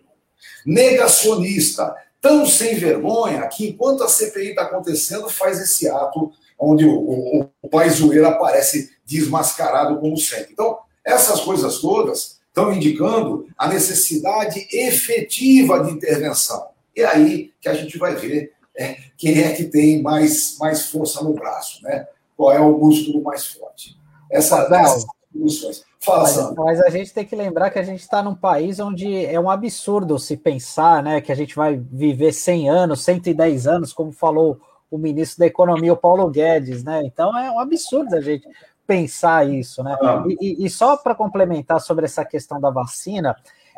negacionista, 0.66 1.96
tão 2.20 2.46
sem 2.46 2.76
vergonha 2.76 3.48
que 3.48 3.70
enquanto 3.70 4.04
a 4.04 4.10
CPI 4.10 4.50
está 4.50 4.64
acontecendo, 4.64 5.30
faz 5.30 5.62
esse 5.62 5.88
ato 5.88 6.32
onde 6.60 6.86
o, 6.86 6.94
o, 6.94 7.50
o 7.62 7.70
Paizueira 7.70 8.30
aparece 8.30 8.92
desmascarado 9.06 10.00
como 10.00 10.18
sempre. 10.18 10.54
Então, 10.54 10.78
essas 11.04 11.42
coisas 11.42 11.80
todas 11.80 12.40
estão 12.48 12.74
indicando 12.74 13.48
a 13.58 13.68
necessidade 13.68 14.68
efetiva 14.72 15.84
de 15.84 15.92
intervenção. 15.92 16.68
E 16.96 17.02
é 17.02 17.06
aí 17.06 17.52
que 17.60 17.68
a 17.68 17.74
gente 17.74 17.98
vai 17.98 18.16
ver 18.16 18.54
é, 18.78 18.98
quem 19.18 19.42
é 19.44 19.52
que 19.54 19.66
tem 19.66 20.02
mais, 20.02 20.58
mais 20.60 20.88
força 20.88 21.24
no 21.24 21.34
braço, 21.34 21.84
né? 21.84 22.08
qual 22.36 22.52
é 22.52 22.60
o 22.60 22.78
músculo 22.78 23.24
mais 23.24 23.46
forte. 23.46 23.98
Essa, 24.32 24.68
Não, 24.70 24.80
essas 24.80 25.06
soluções. 25.32 25.84
Fala, 26.00 26.24
mas, 26.24 26.56
mas, 26.56 26.82
a 26.82 26.90
gente 26.90 27.14
tem 27.14 27.26
que 27.26 27.36
lembrar 27.36 27.72
que 27.72 27.80
a 27.80 27.84
gente 27.84 28.02
está 28.02 28.22
num 28.22 28.36
país 28.36 28.80
onde 28.80 29.26
é 29.26 29.40
um 29.40 29.50
absurdo 29.50 30.20
se 30.20 30.38
pensar 30.38 31.02
né, 31.02 31.20
que 31.20 31.32
a 31.32 31.36
gente 31.36 31.56
vai 31.56 31.78
viver 31.78 32.32
100 32.32 32.70
anos, 32.70 33.04
110 33.04 33.66
anos, 33.66 33.92
como 33.92 34.12
falou 34.12 34.60
o 34.90 34.98
ministro 34.98 35.40
da 35.40 35.46
Economia, 35.48 35.94
o 35.94 35.98
Paulo 35.98 36.30
Guedes. 36.30 36.84
Né? 36.84 37.04
Então 37.06 37.38
é 37.38 37.52
um 37.52 37.60
absurdo 37.60 38.16
a 38.16 38.22
gente 38.22 38.48
pensar 38.86 39.50
isso. 39.50 39.84
Né? 39.84 39.98
Ah. 40.02 40.24
E, 40.42 40.66
e, 40.66 40.70
só 40.70 40.96
para 40.98 41.16
complementar 41.16 41.82
sobre 41.82 42.06
essa 42.06 42.24
questão 42.24 42.60
da 42.60 42.70
vacina, 42.70 43.36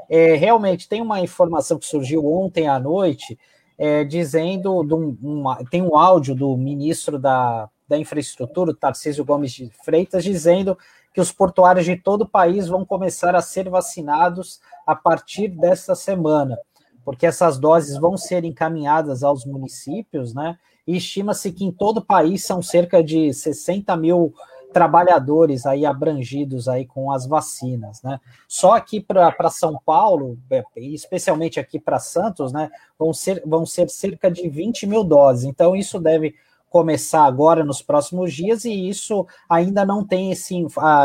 é, 0.09 0.35
realmente 0.35 0.87
tem 0.87 1.01
uma 1.01 1.19
informação 1.19 1.77
que 1.77 1.85
surgiu 1.85 2.25
ontem 2.25 2.67
à 2.67 2.79
noite 2.79 3.37
é, 3.77 4.03
dizendo, 4.03 4.81
um, 4.81 5.17
uma, 5.21 5.63
tem 5.69 5.81
um 5.81 5.95
áudio 5.95 6.33
do 6.35 6.57
ministro 6.57 7.19
da 7.19 7.69
da 7.87 7.97
Infraestrutura, 7.97 8.71
o 8.71 8.75
Tarcísio 8.75 9.23
Gomes 9.23 9.53
de 9.53 9.71
Freitas, 9.83 10.23
dizendo 10.23 10.77
que 11.13 11.21
os 11.21 11.31
portuários 11.31 11.85
de 11.85 11.95
todo 11.95 12.23
o 12.23 12.29
país 12.29 12.67
vão 12.67 12.85
começar 12.85 13.33
a 13.33 13.41
ser 13.41 13.69
vacinados 13.69 14.59
a 14.85 14.95
partir 14.95 15.47
desta 15.47 15.95
semana, 15.95 16.57
porque 17.03 17.25
essas 17.25 17.57
doses 17.57 17.97
vão 17.97 18.17
ser 18.17 18.43
encaminhadas 18.43 19.23
aos 19.23 19.45
municípios, 19.45 20.33
né? 20.33 20.57
E 20.87 20.95
estima-se 20.95 21.51
que 21.51 21.65
em 21.65 21.71
todo 21.71 21.97
o 21.97 22.05
país 22.05 22.45
são 22.45 22.61
cerca 22.61 23.03
de 23.03 23.33
60 23.33 23.95
mil 23.97 24.33
trabalhadores 24.71 25.65
aí 25.65 25.85
abrangidos 25.85 26.67
aí 26.67 26.85
com 26.85 27.11
as 27.11 27.25
vacinas, 27.25 28.01
né? 28.01 28.19
Só 28.47 28.73
aqui 28.73 28.99
para 28.99 29.49
São 29.49 29.79
Paulo, 29.85 30.37
é, 30.49 30.63
especialmente 30.75 31.59
aqui 31.59 31.79
para 31.79 31.99
Santos, 31.99 32.51
né, 32.51 32.69
vão 32.97 33.13
ser, 33.13 33.41
vão 33.45 33.65
ser 33.65 33.89
cerca 33.89 34.29
de 34.29 34.47
20 34.47 34.85
mil 34.85 35.03
doses. 35.03 35.45
Então, 35.45 35.75
isso 35.75 35.99
deve 35.99 36.35
começar 36.69 37.23
agora 37.23 37.63
nos 37.63 37.81
próximos 37.81 38.33
dias, 38.33 38.65
e 38.65 38.89
isso 38.89 39.25
ainda 39.49 39.85
não 39.85 40.05
tem 40.05 40.31
esse, 40.31 40.55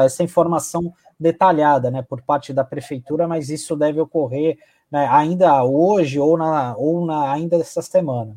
essa 0.05 0.23
informação 0.23 0.93
detalhada 1.19 1.91
né, 1.91 2.03
por 2.03 2.21
parte 2.21 2.53
da 2.53 2.65
prefeitura, 2.65 3.29
mas 3.29 3.49
isso 3.49 3.77
deve 3.77 4.01
ocorrer 4.01 4.59
né, 4.91 5.09
ainda 5.11 5.65
hoje 5.65 6.19
ou, 6.19 6.37
na, 6.37 6.77
ou 6.77 7.07
na, 7.07 7.33
ainda 7.33 7.57
essa 7.57 7.81
semana. 7.81 8.37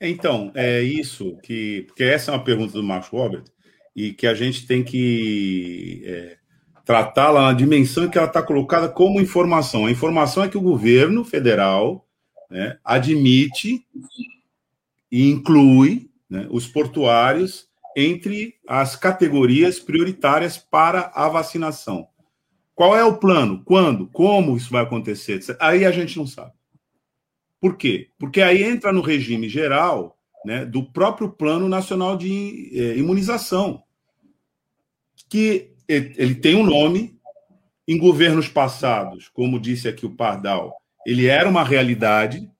Então, 0.00 0.52
é 0.54 0.82
isso 0.82 1.36
que. 1.42 1.84
Porque 1.86 2.04
essa 2.04 2.30
é 2.30 2.34
uma 2.34 2.44
pergunta 2.44 2.72
do 2.72 2.82
Marcos 2.82 3.08
Robert, 3.08 3.44
e 3.94 4.12
que 4.12 4.26
a 4.26 4.34
gente 4.34 4.66
tem 4.66 4.84
que 4.84 6.02
é, 6.04 6.36
tratá-la 6.84 7.46
na 7.46 7.52
dimensão 7.52 8.08
que 8.08 8.18
ela 8.18 8.26
está 8.26 8.42
colocada 8.42 8.88
como 8.88 9.20
informação. 9.20 9.86
A 9.86 9.90
informação 9.90 10.44
é 10.44 10.48
que 10.48 10.58
o 10.58 10.62
governo 10.62 11.24
federal 11.24 12.06
né, 12.50 12.78
admite 12.84 13.86
e 15.10 15.30
inclui 15.30 16.10
né, 16.28 16.46
os 16.50 16.66
portuários 16.66 17.66
entre 17.96 18.54
as 18.68 18.94
categorias 18.94 19.80
prioritárias 19.80 20.58
para 20.58 21.10
a 21.14 21.28
vacinação. 21.28 22.06
Qual 22.74 22.94
é 22.94 23.02
o 23.02 23.16
plano? 23.16 23.62
Quando? 23.64 24.06
Como 24.08 24.54
isso 24.54 24.70
vai 24.70 24.82
acontecer? 24.82 25.40
Aí 25.58 25.86
a 25.86 25.90
gente 25.90 26.18
não 26.18 26.26
sabe. 26.26 26.52
Por 27.60 27.76
quê? 27.76 28.10
Porque 28.18 28.40
aí 28.40 28.62
entra 28.62 28.92
no 28.92 29.00
regime 29.00 29.48
geral 29.48 30.18
né, 30.44 30.64
do 30.64 30.84
próprio 30.92 31.30
Plano 31.30 31.68
Nacional 31.68 32.16
de 32.16 32.70
eh, 32.72 32.96
Imunização, 32.96 33.82
que 35.28 35.72
ele 35.88 36.34
tem 36.34 36.54
um 36.54 36.64
nome, 36.64 37.16
em 37.88 37.98
governos 37.98 38.48
passados, 38.48 39.28
como 39.28 39.60
disse 39.60 39.86
aqui 39.86 40.04
o 40.04 40.14
Pardal, 40.14 40.76
ele 41.06 41.26
era 41.26 41.48
uma 41.48 41.62
realidade, 41.62 42.50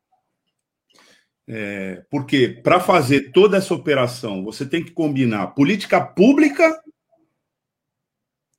é, 1.48 2.04
porque 2.10 2.48
para 2.48 2.78
fazer 2.78 3.32
toda 3.32 3.56
essa 3.56 3.74
operação, 3.74 4.44
você 4.44 4.64
tem 4.64 4.84
que 4.84 4.92
combinar 4.92 5.48
política 5.48 6.00
pública, 6.00 6.80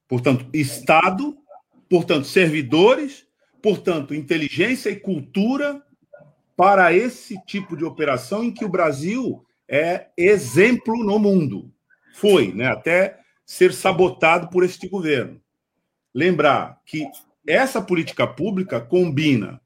portanto, 0.08 0.50
Estado, 0.53 1.38
portanto, 1.89 2.27
servidores, 2.27 3.25
portanto, 3.62 4.13
inteligência 4.13 4.89
e 4.89 5.00
cultura 5.00 5.82
para 6.58 6.92
esse 6.92 7.40
tipo 7.46 7.78
de 7.78 7.86
operação 7.86 8.44
em 8.44 8.52
que 8.52 8.66
o 8.66 8.70
Brasil 8.70 9.46
é 9.70 10.08
exemplo 10.18 11.04
no 11.04 11.20
mundo. 11.20 11.72
Foi, 12.16 12.52
né, 12.52 12.68
até 12.68 13.20
ser 13.46 13.72
sabotado 13.72 14.50
por 14.50 14.64
este 14.64 14.90
governo. 14.90 15.40
lembrar 16.14 16.82
que 16.84 17.06
essa 17.48 17.80
política 17.80 18.26
pública 18.26 18.82
combina 18.82 19.62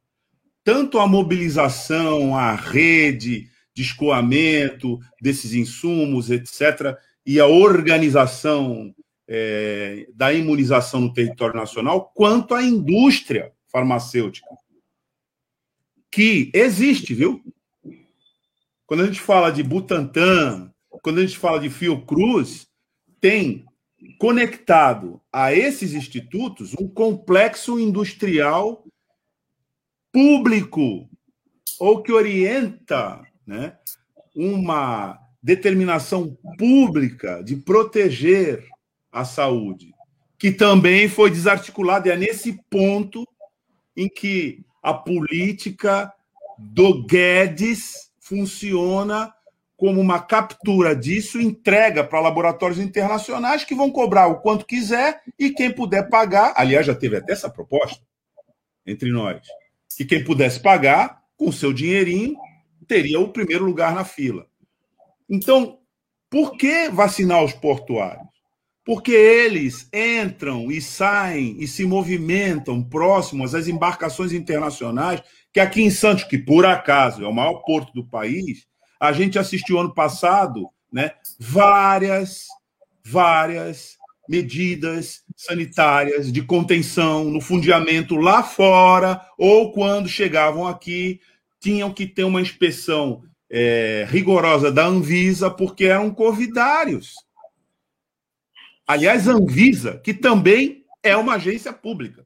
tanto 0.65 0.99
a 0.99 1.07
mobilização, 1.07 2.35
a 2.35 2.53
rede 2.53 3.47
de 3.73 3.81
escoamento 3.81 4.99
desses 5.21 5.53
insumos, 5.53 6.29
etc., 6.29 6.97
e 7.25 7.39
a 7.39 7.47
organização 7.47 8.93
é, 9.27 10.07
da 10.13 10.33
imunização 10.33 10.99
no 10.99 11.13
território 11.13 11.55
nacional, 11.55 12.11
quanto 12.13 12.53
a 12.53 12.61
indústria 12.61 13.53
farmacêutica, 13.71 14.47
que 16.11 16.51
existe, 16.53 17.13
viu? 17.13 17.41
Quando 18.85 19.03
a 19.03 19.05
gente 19.05 19.21
fala 19.21 19.49
de 19.49 19.63
Butantan, 19.63 20.71
quando 21.01 21.19
a 21.19 21.21
gente 21.25 21.37
fala 21.37 21.59
de 21.59 21.69
Fiocruz, 21.69 22.67
tem 23.21 23.65
conectado 24.19 25.21
a 25.31 25.53
esses 25.53 25.93
institutos 25.93 26.73
um 26.79 26.87
complexo 26.87 27.79
industrial 27.79 28.83
público 30.11 31.09
ou 31.79 32.03
que 32.03 32.11
orienta 32.11 33.25
né, 33.47 33.77
uma 34.35 35.17
determinação 35.41 36.37
pública 36.57 37.41
de 37.43 37.55
proteger 37.55 38.67
a 39.11 39.23
saúde, 39.23 39.93
que 40.37 40.51
também 40.51 41.07
foi 41.07 41.31
desarticulada. 41.31 42.09
E 42.09 42.11
é 42.11 42.17
nesse 42.17 42.61
ponto 42.69 43.25
em 43.95 44.09
que 44.09 44.63
a 44.81 44.93
política 44.93 46.11
do 46.57 47.05
Guedes 47.05 48.11
funciona 48.19 49.33
como 49.81 49.99
uma 49.99 50.19
captura 50.19 50.95
disso, 50.95 51.41
entrega 51.41 52.03
para 52.03 52.19
laboratórios 52.19 52.77
internacionais 52.79 53.63
que 53.63 53.73
vão 53.73 53.89
cobrar 53.89 54.27
o 54.27 54.39
quanto 54.39 54.65
quiser 54.65 55.23
e 55.39 55.49
quem 55.49 55.73
puder 55.73 56.07
pagar. 56.07 56.53
Aliás, 56.55 56.85
já 56.85 56.93
teve 56.93 57.17
até 57.17 57.33
essa 57.33 57.49
proposta 57.49 57.99
entre 58.85 59.09
nós, 59.11 59.41
que 59.97 60.05
quem 60.05 60.23
pudesse 60.23 60.59
pagar 60.59 61.23
com 61.35 61.51
seu 61.51 61.73
dinheirinho 61.73 62.35
teria 62.87 63.19
o 63.19 63.29
primeiro 63.29 63.65
lugar 63.65 63.95
na 63.95 64.05
fila. 64.05 64.45
Então, 65.27 65.79
por 66.29 66.57
que 66.57 66.89
vacinar 66.89 67.43
os 67.43 67.53
portuários? 67.53 68.30
Porque 68.83 69.11
eles 69.11 69.87
entram 69.93 70.71
e 70.71 70.81
saem 70.81 71.55
e 71.59 71.67
se 71.67 71.85
movimentam 71.85 72.83
próximos 72.83 73.53
às 73.53 73.67
embarcações 73.67 74.33
internacionais, 74.33 75.21
que 75.53 75.59
aqui 75.59 75.81
em 75.81 75.89
Santos, 75.89 76.23
que 76.23 76.37
por 76.37 76.65
acaso 76.65 77.23
é 77.23 77.27
o 77.27 77.33
maior 77.33 77.59
porto 77.63 77.93
do 77.93 78.03
país, 78.03 78.65
a 78.99 79.11
gente 79.11 79.37
assistiu 79.37 79.79
ano 79.79 79.93
passado 79.93 80.69
né, 80.91 81.11
várias, 81.39 82.47
várias 83.05 83.97
medidas 84.27 85.23
sanitárias 85.35 86.31
de 86.31 86.41
contenção 86.41 87.25
no 87.25 87.41
fundiamento 87.41 88.15
lá 88.15 88.43
fora, 88.43 89.21
ou 89.37 89.71
quando 89.71 90.07
chegavam 90.07 90.67
aqui, 90.67 91.19
tinham 91.59 91.91
que 91.91 92.07
ter 92.07 92.23
uma 92.23 92.41
inspeção 92.41 93.23
é, 93.49 94.07
rigorosa 94.09 94.71
da 94.71 94.85
Anvisa, 94.85 95.49
porque 95.49 95.85
eram 95.85 96.11
covidários. 96.11 97.15
Aliás, 98.87 99.27
Anvisa, 99.27 99.99
que 100.03 100.13
também 100.13 100.85
é 101.03 101.15
uma 101.15 101.35
agência 101.35 101.71
pública. 101.71 102.25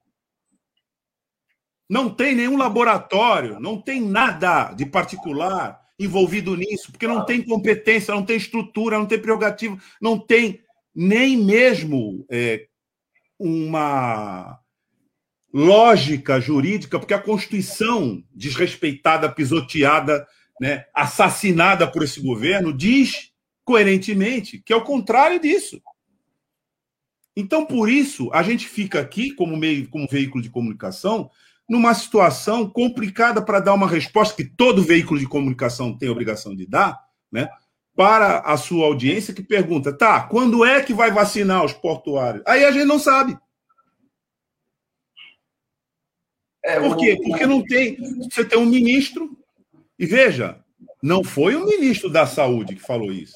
Não 1.90 2.10
tem 2.10 2.36
nenhum 2.36 2.58
laboratório, 2.58 3.60
não 3.60 3.80
tem 3.80 4.02
nada 4.02 4.74
de 4.74 4.86
particular 4.86 5.80
envolvido 6.00 6.56
nisso, 6.56 6.92
porque 6.92 7.08
não 7.08 7.24
tem 7.26 7.42
competência, 7.42 8.14
não 8.14 8.26
tem 8.26 8.36
estrutura, 8.36 8.98
não 8.98 9.06
tem 9.06 9.20
prerrogativa, 9.20 9.78
não 10.02 10.20
tem 10.20 10.62
nem 10.94 11.38
mesmo 11.38 12.26
é, 12.30 12.68
uma 13.40 14.60
lógica 15.54 16.40
jurídica, 16.42 17.00
porque 17.00 17.14
a 17.14 17.22
Constituição, 17.22 18.24
desrespeitada, 18.34 19.32
pisoteada, 19.32 20.28
né, 20.60 20.86
assassinada 20.94 21.90
por 21.90 22.04
esse 22.04 22.22
governo, 22.22 22.74
diz 22.74 23.32
coerentemente 23.64 24.60
que 24.60 24.74
é 24.74 24.76
o 24.76 24.84
contrário 24.84 25.40
disso. 25.40 25.82
Então, 27.36 27.66
por 27.66 27.90
isso, 27.90 28.30
a 28.32 28.42
gente 28.42 28.68
fica 28.68 29.00
aqui, 29.00 29.32
como 29.32 29.58
meio, 29.58 29.90
como 29.90 30.08
veículo 30.08 30.42
de 30.42 30.50
comunicação, 30.50 31.30
numa 31.68 31.94
situação 31.94 32.70
complicada 32.70 33.42
para 33.42 33.60
dar 33.60 33.74
uma 33.74 33.88
resposta 33.88 34.36
que 34.36 34.46
todo 34.46 34.84
veículo 34.84 35.20
de 35.20 35.28
comunicação 35.28 35.98
tem 35.98 36.08
a 36.08 36.12
obrigação 36.12 36.56
de 36.56 36.66
dar, 36.66 36.98
né? 37.32 37.50
Para 37.96 38.40
a 38.40 38.56
sua 38.58 38.86
audiência 38.86 39.34
que 39.34 39.42
pergunta, 39.42 39.92
tá, 39.92 40.22
quando 40.28 40.64
é 40.64 40.82
que 40.82 40.94
vai 40.94 41.12
vacinar 41.12 41.66
os 41.66 41.74
portuários? 41.74 42.44
Aí 42.46 42.64
a 42.64 42.72
gente 42.72 42.86
não 42.86 43.00
sabe. 43.00 43.38
É, 46.64 46.80
Por 46.80 46.98
quê? 46.98 47.20
Porque 47.24 47.46
não 47.46 47.64
tem. 47.64 47.98
Você 48.30 48.44
tem 48.44 48.58
um 48.58 48.66
ministro, 48.66 49.38
e 50.00 50.06
veja, 50.06 50.60
não 51.02 51.24
foi 51.24 51.56
o 51.56 51.66
ministro 51.66 52.10
da 52.10 52.26
Saúde 52.26 52.76
que 52.76 52.82
falou 52.82 53.12
isso. 53.12 53.36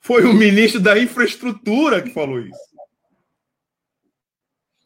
Foi 0.00 0.24
o 0.24 0.32
ministro 0.32 0.80
da 0.80 0.98
Infraestrutura 0.98 2.00
que 2.00 2.10
falou 2.10 2.40
isso. 2.40 2.58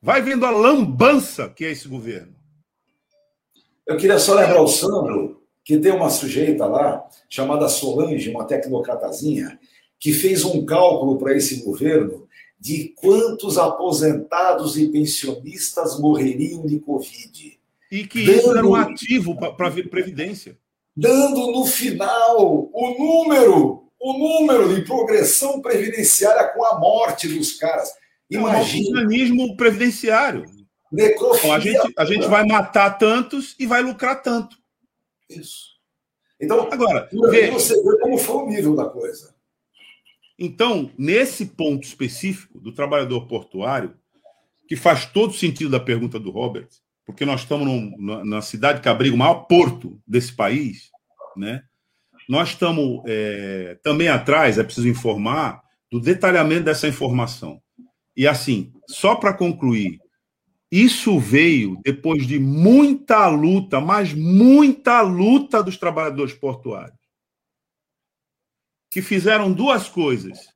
Vai 0.02 0.20
vendo 0.20 0.44
a 0.44 0.50
lambança 0.50 1.48
que 1.48 1.64
é 1.64 1.70
esse 1.70 1.86
governo. 1.86 2.34
Eu 3.86 3.96
queria 3.96 4.18
só 4.18 4.34
lembrar 4.34 4.60
o 4.60 4.66
Sandro 4.66 5.40
que 5.64 5.78
tem 5.78 5.92
uma 5.92 6.10
sujeita 6.10 6.66
lá, 6.66 7.08
chamada 7.28 7.68
Solange, 7.68 8.28
uma 8.30 8.44
tecnocratazinha, 8.44 9.60
que 10.00 10.12
fez 10.12 10.44
um 10.44 10.66
cálculo 10.66 11.18
para 11.18 11.36
esse 11.36 11.62
governo 11.62 12.26
de 12.58 12.92
quantos 12.96 13.58
aposentados 13.58 14.76
e 14.76 14.88
pensionistas 14.88 16.00
morreriam 16.00 16.66
de 16.66 16.80
Covid. 16.80 17.60
E 17.90 18.06
que 18.06 18.24
dando, 18.24 18.38
isso 18.38 18.50
era 18.50 18.66
um 18.66 18.74
ativo 18.74 19.36
para 19.36 19.68
a 19.68 19.88
Previdência. 19.88 20.58
Dando 20.96 21.52
no 21.52 21.64
final 21.64 22.70
o 22.72 22.96
número, 22.98 23.84
o 24.00 24.12
número 24.18 24.74
de 24.74 24.82
progressão 24.82 25.60
previdenciária 25.60 26.48
com 26.48 26.64
a 26.64 26.80
morte 26.80 27.28
dos 27.28 27.52
caras. 27.52 28.01
Imagina. 28.38 29.00
É 29.00 29.02
um 29.02 29.08
mecanismo 29.08 29.56
previdenciário. 29.56 30.44
Necrofilia. 30.90 31.56
a, 31.56 31.58
gente, 31.58 31.92
a 31.96 32.04
gente 32.04 32.26
vai 32.26 32.46
matar 32.46 32.90
tantos 32.98 33.54
e 33.58 33.66
vai 33.66 33.82
lucrar 33.82 34.22
tanto. 34.22 34.56
Isso. 35.28 35.72
Então, 36.40 36.68
agora, 36.70 37.08
vê, 37.30 37.50
você 37.50 37.74
vê 37.82 37.98
como 38.00 38.18
foi 38.18 38.36
o 38.36 38.48
nível 38.48 38.74
da 38.74 38.84
coisa. 38.86 39.34
Então, 40.38 40.90
nesse 40.98 41.46
ponto 41.46 41.84
específico 41.84 42.58
do 42.58 42.72
trabalhador 42.72 43.26
portuário, 43.26 43.94
que 44.66 44.74
faz 44.74 45.06
todo 45.06 45.32
sentido 45.32 45.70
da 45.70 45.78
pergunta 45.78 46.18
do 46.18 46.30
Robert, 46.30 46.68
porque 47.06 47.24
nós 47.24 47.42
estamos 47.42 47.66
num, 47.66 48.24
na 48.24 48.42
cidade 48.42 48.80
que 48.80 48.88
abriga 48.88 49.14
o 49.14 49.18
maior 49.18 49.46
porto 49.46 50.00
desse 50.06 50.32
país, 50.32 50.90
né? 51.36 51.62
Nós 52.28 52.50
estamos 52.50 53.02
é, 53.06 53.78
também 53.82 54.08
atrás, 54.08 54.58
é 54.58 54.64
preciso 54.64 54.88
informar, 54.88 55.62
do 55.90 56.00
detalhamento 56.00 56.64
dessa 56.64 56.88
informação. 56.88 57.60
E 58.16 58.26
assim, 58.26 58.72
só 58.86 59.14
para 59.14 59.32
concluir, 59.32 60.00
isso 60.70 61.18
veio 61.18 61.78
depois 61.84 62.26
de 62.26 62.38
muita 62.38 63.28
luta, 63.28 63.80
mas 63.80 64.14
muita 64.14 65.02
luta 65.02 65.62
dos 65.62 65.76
trabalhadores 65.76 66.32
portuários, 66.32 66.98
que 68.90 69.02
fizeram 69.02 69.52
duas 69.52 69.88
coisas 69.88 70.48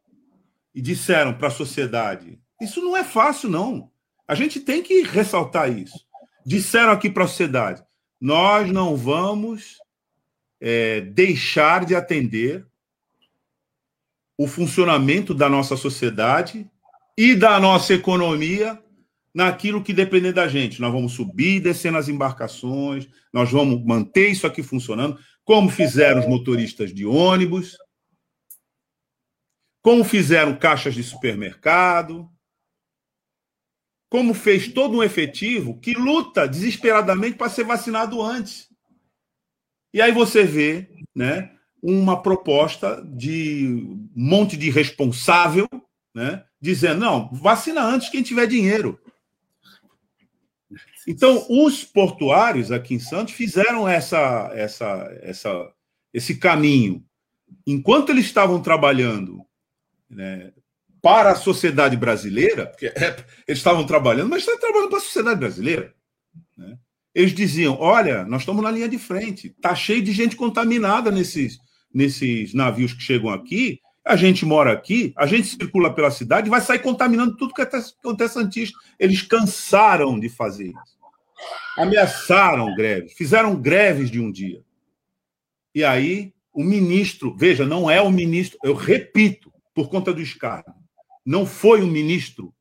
e 0.75 0.81
disseram 0.81 1.35
para 1.35 1.49
a 1.49 1.51
sociedade: 1.51 2.39
isso 2.61 2.81
não 2.81 2.97
é 2.97 3.05
fácil, 3.05 3.51
não. 3.51 3.91
A 4.27 4.35
gente 4.35 4.59
tem 4.61 4.83
que 4.83 5.03
ressaltar 5.03 5.71
isso. 5.71 5.99
Disseram 6.45 6.93
aqui 6.93 7.11
para 7.11 7.25
a 7.25 7.29
sociedade: 7.29 7.85
nós 8.21 8.71
não 8.71 8.97
vamos 8.97 9.79
é, 10.61 11.01
deixar 11.01 11.85
de 11.85 11.95
atender 11.95 12.67
o 14.39 14.47
funcionamento 14.47 15.35
da 15.35 15.49
nossa 15.49 15.77
sociedade 15.77 16.71
e 17.17 17.35
da 17.35 17.59
nossa 17.59 17.95
economia 17.95 18.83
naquilo 19.35 19.83
que 19.83 19.93
depender 19.93 20.33
da 20.33 20.49
gente. 20.49 20.81
Nós 20.81 20.93
vamos 20.93 21.13
subir 21.13 21.57
e 21.57 21.61
descer 21.61 21.93
nas 21.93 22.09
embarcações, 22.09 23.09
nós 23.33 23.51
vamos 23.51 23.85
manter 23.85 24.31
isso 24.31 24.47
aqui 24.47 24.63
funcionando, 24.63 25.19
como 25.45 25.69
fizeram 25.69 26.21
os 26.21 26.27
motoristas 26.27 26.93
de 26.93 27.07
ônibus, 27.07 27.77
como 29.83 30.03
fizeram 30.03 30.57
caixas 30.57 30.95
de 30.95 31.03
supermercado, 31.03 32.29
como 34.09 34.35
fez 34.35 34.69
todo 34.69 34.99
um 34.99 35.03
efetivo 35.03 35.79
que 35.81 35.93
luta 35.93 36.49
desesperadamente 36.49 37.37
para 37.37 37.51
ser 37.51 37.65
vacinado 37.65 38.21
antes. 38.23 38.69
E 39.93 40.01
aí 40.01 40.13
você 40.13 40.45
vê, 40.45 40.91
né, 41.15 41.53
uma 41.83 42.21
proposta 42.21 43.03
de 43.05 43.67
um 43.67 44.11
monte 44.15 44.57
de 44.57 44.71
responsável, 44.71 45.69
né, 46.17 46.43
dizendo: 46.59 47.01
não, 47.01 47.29
vacina 47.31 47.83
antes 47.83 48.09
quem 48.09 48.23
tiver 48.23 48.47
dinheiro. 48.47 48.99
Então, 51.07 51.47
os 51.49 51.85
portuários 51.85 52.73
aqui 52.73 52.95
em 52.95 52.99
Santos 52.99 53.35
fizeram 53.35 53.87
essa, 53.87 54.51
essa, 54.55 55.19
essa, 55.21 55.73
esse 56.13 56.37
caminho. 56.39 57.05
Enquanto 57.67 58.11
eles 58.11 58.25
estavam 58.25 58.63
trabalhando 58.63 59.45
né, 60.09 60.53
para 61.03 61.33
a 61.33 61.37
sociedade 61.37 61.97
brasileira, 61.99 62.67
porque 62.67 62.87
é, 62.87 63.25
eles 63.47 63.59
estavam 63.59 63.85
trabalhando, 63.85 64.31
mas 64.31 64.41
estavam 64.41 64.61
trabalhando 64.61 64.89
para 64.89 64.99
a 64.99 65.03
sociedade 65.03 65.39
brasileira. 65.39 65.95
Né? 66.57 66.79
Eles 67.15 67.35
diziam: 67.35 67.77
olha, 67.79 68.25
nós 68.25 68.41
estamos 68.41 68.63
na 68.63 68.71
linha 68.71 68.89
de 68.89 68.99
frente, 68.99 69.49
está 69.49 69.75
cheio 69.75 70.03
de 70.03 70.13
gente 70.13 70.35
contaminada 70.35 71.11
nesses, 71.11 71.59
nesses 71.93 72.55
navios 72.55 72.95
que 72.95 73.03
chegam 73.03 73.29
aqui. 73.29 73.81
A 74.07 74.15
gente 74.15 74.47
mora 74.47 74.73
aqui, 74.73 75.13
a 75.17 75.27
gente 75.27 75.49
circula 75.49 75.93
pela 75.93 76.13
cidade 76.13 76.47
e 76.47 76.51
vai 76.51 76.61
sair 76.61 76.79
contaminando 76.79 77.37
tudo 77.37 77.53
que 77.53 77.63
acontece 77.63 78.39
antes. 78.39 78.73
Eles 79.01 79.21
cansaram 79.21 80.19
de 80.19 80.29
fazer 80.29 80.69
isso. 80.69 80.97
Ameaçaram 81.77 82.75
greves, 82.77 83.15
fizeram 83.15 83.61
greves 83.61 84.09
de 84.09 84.21
um 84.21 84.31
dia. 84.31 84.65
E 85.75 85.85
aí, 85.85 86.33
o 86.53 86.63
ministro, 86.65 87.37
veja, 87.37 87.67
não 87.67 87.91
é 87.91 88.01
o 88.01 88.11
ministro, 88.11 88.59
eu 88.63 88.75
repito, 88.75 89.53
por 89.75 89.91
conta 89.91 90.15
do 90.15 90.23
escárnio, 90.23 90.73
não 91.25 91.45
foi 91.45 91.83
o 91.83 91.87
ministro 91.87 92.55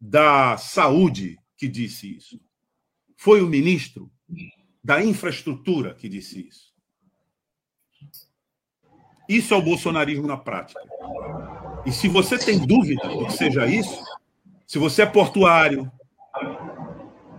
da 0.00 0.56
Saúde 0.56 1.38
que 1.56 1.68
disse 1.68 2.16
isso. 2.16 2.40
Foi 3.16 3.40
o 3.40 3.46
ministro 3.46 4.10
da 4.82 5.04
Infraestrutura 5.04 5.94
que 5.94 6.08
disse 6.08 6.48
isso. 6.48 6.73
Isso 9.28 9.54
é 9.54 9.56
o 9.56 9.62
bolsonarismo 9.62 10.26
na 10.26 10.36
prática. 10.36 10.80
E 11.86 11.92
se 11.92 12.08
você 12.08 12.38
tem 12.38 12.58
dúvida 12.58 13.06
de 13.08 13.26
que 13.26 13.32
seja 13.32 13.66
isso, 13.66 14.02
se 14.66 14.78
você 14.78 15.02
é 15.02 15.06
portuário, 15.06 15.90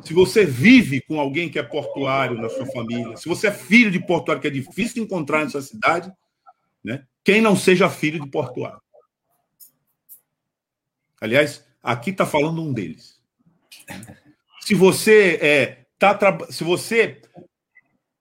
se 0.04 0.14
você 0.14 0.46
vive 0.46 1.02
com 1.02 1.20
alguém 1.20 1.50
que 1.50 1.58
é 1.58 1.64
portuário 1.64 2.40
na 2.40 2.50
sua 2.50 2.66
família, 2.68 3.18
se 3.18 3.28
você 3.28 3.48
é 3.48 3.52
filho 3.52 3.90
de 3.90 4.00
portuário, 4.00 4.42
que 4.42 4.48
é 4.48 4.52
difícil 4.52 5.04
encontrar 5.04 5.44
nessa 5.44 5.62
cidade, 5.62 6.12
né? 6.84 7.06
quem 7.24 7.42
não 7.42 7.56
seja 7.56 7.90
filho 7.90 8.20
de 8.20 8.30
portuário. 8.30 8.80
Aliás, 11.20 11.66
aqui 11.82 12.12
está 12.12 12.26
falando 12.26 12.62
um 12.62 12.72
deles. 12.72 13.20
Se 14.62 14.76
você 14.76 15.40
é, 15.42 15.86
tá, 15.98 16.18
se 16.50 16.64
você 16.64 17.22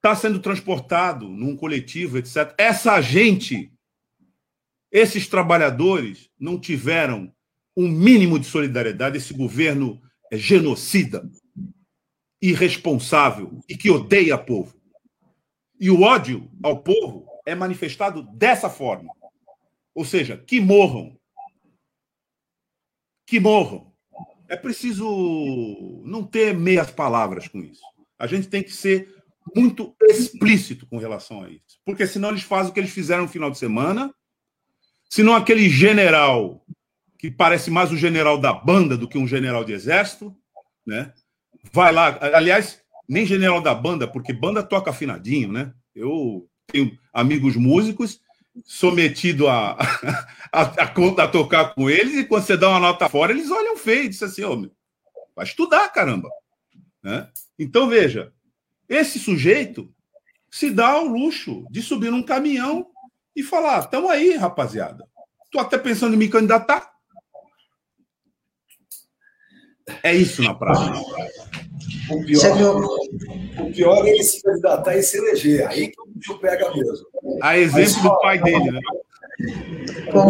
está 0.05 0.15
sendo 0.15 0.39
transportado 0.39 1.27
num 1.27 1.57
coletivo, 1.57 2.19
etc., 2.19 2.55
essa 2.59 3.01
gente, 3.01 3.73
esses 4.93 5.27
trabalhadores, 5.27 6.29
não 6.39 6.61
tiveram 6.61 7.35
um 7.75 7.89
mínimo 7.89 8.39
de 8.39 8.45
solidariedade. 8.45 9.17
Esse 9.17 9.33
governo 9.33 9.99
é 10.31 10.37
genocida 10.37 11.27
irresponsável 12.41 13.59
e 13.67 13.79
que 13.79 13.91
odeia 13.91 14.37
povo. 14.37 14.79
E 15.81 15.91
o 15.91 16.03
ódio 16.03 16.51
ao 16.63 16.83
povo 16.83 17.27
é 17.47 17.55
manifestado 17.55 18.23
dessa 18.35 18.69
forma. 18.69 19.11
Ou 19.95 20.05
seja, 20.05 20.37
que 20.37 20.61
morram. 20.61 21.19
Que 23.27 23.41
morram. 23.41 23.91
É 24.49 24.57
preciso 24.57 26.03
não 26.05 26.23
ter 26.23 26.55
meias 26.55 26.91
palavras 26.91 27.49
com 27.49 27.61
isso. 27.61 27.83
A 28.19 28.27
gente 28.27 28.49
tem 28.49 28.63
que 28.63 28.71
ser 28.71 29.14
muito 29.55 29.95
explícito 30.03 30.87
com 30.87 30.99
relação 30.99 31.43
a 31.43 31.51
isso. 31.51 31.79
Porque 31.85 32.07
senão 32.07 32.31
eles 32.31 32.43
fazem 32.43 32.71
o 32.71 32.75
que 32.75 32.81
eles 32.81 32.93
fizeram 32.93 33.23
no 33.23 33.29
final 33.29 33.51
de 33.51 33.59
semana. 33.59 34.15
Senão 35.11 35.35
aquele 35.35 35.69
general 35.69 36.65
que 37.19 37.31
parece 37.31 37.71
mais 37.71 37.91
um 37.91 37.97
general 37.97 38.39
da 38.39 38.53
banda 38.53 38.97
do 38.97 39.09
que 39.09 39.19
um 39.19 39.27
general 39.27 39.65
de 39.65 39.73
exército, 39.73 40.35
né? 40.87 41.13
vai 41.73 41.93
lá. 41.93 42.19
Aliás, 42.35 42.81
nem 43.09 43.27
general 43.27 43.61
da 43.61 43.75
banda, 43.75 44.07
porque 44.07 44.33
banda 44.33 44.63
toca 44.63 44.91
afinadinho, 44.91 45.53
né? 45.53 45.73
Eu 45.95 46.49
tenho 46.67 46.97
amigos 47.13 47.57
músicos, 47.57 48.21
sou 48.65 48.93
metido 48.93 49.49
a, 49.49 49.73
a, 50.53 50.63
a, 50.63 51.23
a 51.25 51.29
tocar 51.29 51.75
com 51.75 51.89
eles, 51.89 52.15
e 52.17 52.25
quando 52.25 52.45
você 52.45 52.57
dá 52.57 52.69
uma 52.69 52.81
nota 52.81 53.09
fora, 53.09 53.33
eles 53.33 53.51
olham 53.51 53.77
feio, 53.77 54.09
dizem 54.09 54.29
assim, 54.29 54.45
oh, 54.45 54.71
vai 55.35 55.45
estudar, 55.45 55.89
caramba. 55.91 56.29
Né? 57.03 57.29
Então, 57.59 57.89
veja, 57.89 58.33
esse 58.89 59.19
sujeito 59.19 59.89
se 60.51 60.71
dá 60.71 60.91
ao 60.91 61.05
luxo 61.05 61.67
de 61.71 61.83
subir 61.83 62.11
num 62.11 62.23
caminhão 62.23 62.87
e 63.35 63.43
falar: 63.43 63.81
estamos 63.81 64.11
aí, 64.11 64.37
rapaziada. 64.37 65.07
Estou 65.45 65.61
até 65.61 65.79
pensando 65.79 66.15
em 66.15 66.19
me 66.19 66.29
candidatar. 66.29 66.93
É 70.03 70.15
isso 70.15 70.43
na 70.43 70.55
prática. 70.55 70.99
O 72.11 72.25
pior, 72.25 72.85
o 73.61 73.73
pior 73.73 74.07
é 74.07 74.11
ele 74.11 74.23
se 74.23 74.43
candidatar 74.43 74.97
e 74.97 75.03
se 75.03 75.19
eleger. 75.19 75.67
Aí 75.69 75.89
que 75.89 76.01
o 76.01 76.07
bicho 76.07 76.39
pega 76.39 76.75
mesmo. 76.75 77.07
A 77.43 77.59
exemplo 77.59 78.03
do 78.03 78.19
pai 78.21 78.41
dele, 78.43 78.71
né? 78.71 78.81
Para 80.11 80.23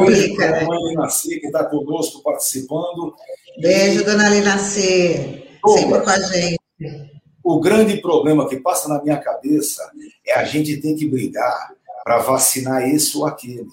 a 0.60 0.64
mãe 0.64 0.78
Linaci, 0.88 1.40
que 1.40 1.46
está 1.46 1.64
conosco 1.64 2.22
participando. 2.22 3.14
Beijo, 3.60 4.04
dona 4.04 4.28
Linaci. 4.28 5.44
Sempre 5.66 6.00
com 6.00 6.10
a 6.10 6.18
gente. 6.20 7.13
O 7.44 7.60
grande 7.60 7.98
problema 7.98 8.48
que 8.48 8.56
passa 8.56 8.88
na 8.88 9.02
minha 9.02 9.18
cabeça 9.18 9.92
é 10.26 10.32
a 10.32 10.44
gente 10.44 10.80
ter 10.80 10.94
que 10.94 11.06
brigar 11.06 11.74
para 12.02 12.18
vacinar 12.18 12.88
esse 12.88 13.16
ou 13.18 13.26
aquele. 13.26 13.68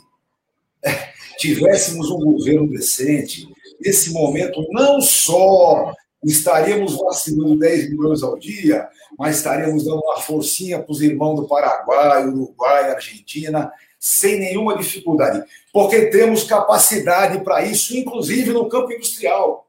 tivéssemos 1.40 2.12
um 2.12 2.20
governo 2.20 2.70
decente, 2.70 3.48
nesse 3.80 4.12
momento, 4.12 4.66
não 4.72 5.02
só 5.02 5.94
estaríamos 6.24 6.98
vacinando 6.98 7.58
10 7.58 7.90
milhões 7.90 8.22
ao 8.22 8.38
dia, 8.38 8.88
mas 9.18 9.38
estaríamos 9.38 9.86
dando 9.86 10.02
uma 10.02 10.20
forcinha 10.22 10.80
para 10.80 10.92
os 10.92 11.02
irmãos 11.02 11.38
do 11.38 11.48
Paraguai, 11.48 12.28
Uruguai, 12.28 12.92
Argentina, 12.92 13.72
sem 14.00 14.40
nenhuma 14.40 14.78
dificuldade, 14.78 15.44
porque 15.72 16.08
temos 16.08 16.44
capacidade 16.44 17.44
para 17.44 17.64
isso, 17.64 17.96
inclusive 17.96 18.52
no 18.52 18.68
campo 18.68 18.92
industrial. 18.92 19.68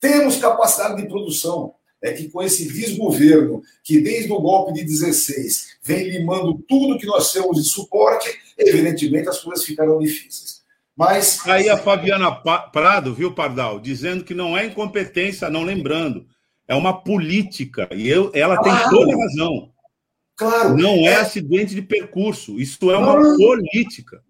Temos 0.00 0.36
capacidade 0.36 0.96
de 0.96 1.08
produção. 1.08 1.74
É 2.02 2.12
que 2.12 2.28
com 2.28 2.42
esse 2.42 2.68
desgoverno, 2.68 3.62
que 3.82 4.00
desde 4.00 4.32
o 4.32 4.40
golpe 4.40 4.72
de 4.72 4.84
16 4.84 5.78
vem 5.82 6.08
limando 6.10 6.62
tudo 6.68 6.98
que 6.98 7.06
nós 7.06 7.32
temos 7.32 7.62
de 7.62 7.68
suporte, 7.68 8.28
evidentemente 8.56 9.28
as 9.28 9.40
coisas 9.40 9.64
ficarão 9.64 9.98
difíceis. 9.98 10.62
Mas. 10.96 11.46
Aí 11.46 11.68
a 11.68 11.76
Fabiana 11.76 12.30
Prado, 12.32 13.14
viu, 13.14 13.32
Pardal, 13.32 13.78
dizendo 13.78 14.24
que 14.24 14.34
não 14.34 14.58
é 14.58 14.66
incompetência, 14.66 15.48
não 15.48 15.62
lembrando. 15.62 16.26
É 16.66 16.74
uma 16.74 16.92
política. 16.92 17.88
E 17.92 18.08
eu, 18.08 18.30
ela 18.34 18.60
tem 18.60 18.72
toda 18.90 19.14
a 19.14 19.16
razão. 19.16 19.70
Claro. 20.36 20.76
Não 20.76 20.94
é, 20.96 21.06
é 21.06 21.14
acidente 21.16 21.74
de 21.74 21.82
percurso. 21.82 22.60
Isso 22.60 22.90
é 22.90 22.96
uma 22.96 23.14
política. 23.36 24.22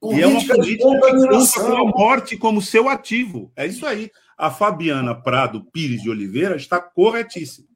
Política. 0.00 0.20
E 0.20 0.22
é 0.22 0.26
uma 0.26 0.46
política 0.46 1.60
que 1.60 1.60
com 1.60 1.76
a 1.76 1.84
morte 1.84 2.36
como 2.36 2.62
seu 2.62 2.88
ativo. 2.88 3.50
É 3.56 3.66
isso 3.66 3.86
aí. 3.86 4.10
A 4.36 4.50
Fabiana 4.50 5.14
Prado 5.14 5.64
Pires 5.72 6.02
de 6.02 6.10
Oliveira 6.10 6.56
está 6.56 6.80
corretíssima. 6.80 7.66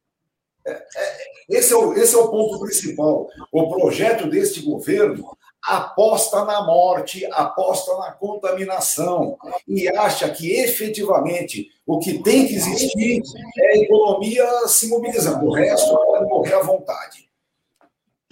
É, 0.67 0.73
é, 0.73 1.59
esse, 1.59 1.73
é 1.73 1.77
o, 1.77 1.93
esse 1.95 2.15
é 2.15 2.19
o 2.19 2.29
ponto 2.29 2.61
principal. 2.61 3.29
O 3.51 3.69
projeto 3.75 4.29
deste 4.29 4.63
governo 4.63 5.37
aposta 5.63 6.45
na 6.45 6.65
morte, 6.65 7.25
aposta 7.27 7.97
na 7.97 8.13
contaminação 8.13 9.37
e 9.67 9.89
acha 9.89 10.29
que 10.29 10.53
efetivamente 10.61 11.69
o 11.87 11.99
que 12.01 12.19
tem 12.23 12.47
que 12.47 12.55
existir 12.55 13.23
é 13.59 13.67
a 13.67 13.79
economia 13.79 14.45
se 14.67 14.89
mobilizando. 14.89 15.47
O 15.47 15.53
resto 15.53 15.97
pode 15.97 16.27
morrer 16.27 16.55
à 16.55 16.63
vontade. 16.63 17.29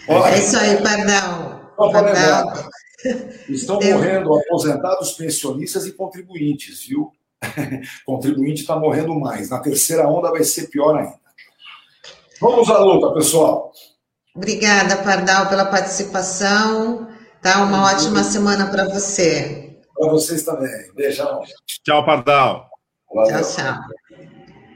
Olha, 0.07 0.35
é 0.35 0.39
isso 0.39 0.57
aí, 0.57 0.81
Pardal. 0.81 1.73
Pardal. 1.77 2.69
Estão 3.49 3.81
Eu... 3.81 3.97
morrendo 3.97 4.35
aposentados, 4.35 5.13
pensionistas 5.13 5.85
e 5.85 5.93
contribuintes, 5.93 6.85
viu? 6.85 7.11
Contribuinte 8.05 8.61
está 8.61 8.75
morrendo 8.77 9.13
mais. 9.19 9.49
Na 9.49 9.59
terceira 9.59 10.07
onda 10.07 10.29
vai 10.31 10.43
ser 10.43 10.67
pior 10.67 10.97
ainda. 10.97 11.19
Vamos 12.39 12.69
à 12.69 12.79
luta, 12.79 13.13
pessoal. 13.13 13.71
Obrigada, 14.35 14.97
Pardal, 14.97 15.47
pela 15.49 15.65
participação. 15.65 17.07
Tá? 17.41 17.63
Uma 17.63 17.91
ótima 17.91 18.23
semana 18.23 18.69
para 18.69 18.85
você. 18.85 19.75
Para 19.95 20.09
vocês 20.09 20.43
também. 20.43 20.91
Beijão. 20.95 21.41
Tchau, 21.83 22.05
Pardal. 22.05 22.69
Valeu. 23.13 23.41
Tchau, 23.41 23.55
tchau. 23.55 24.00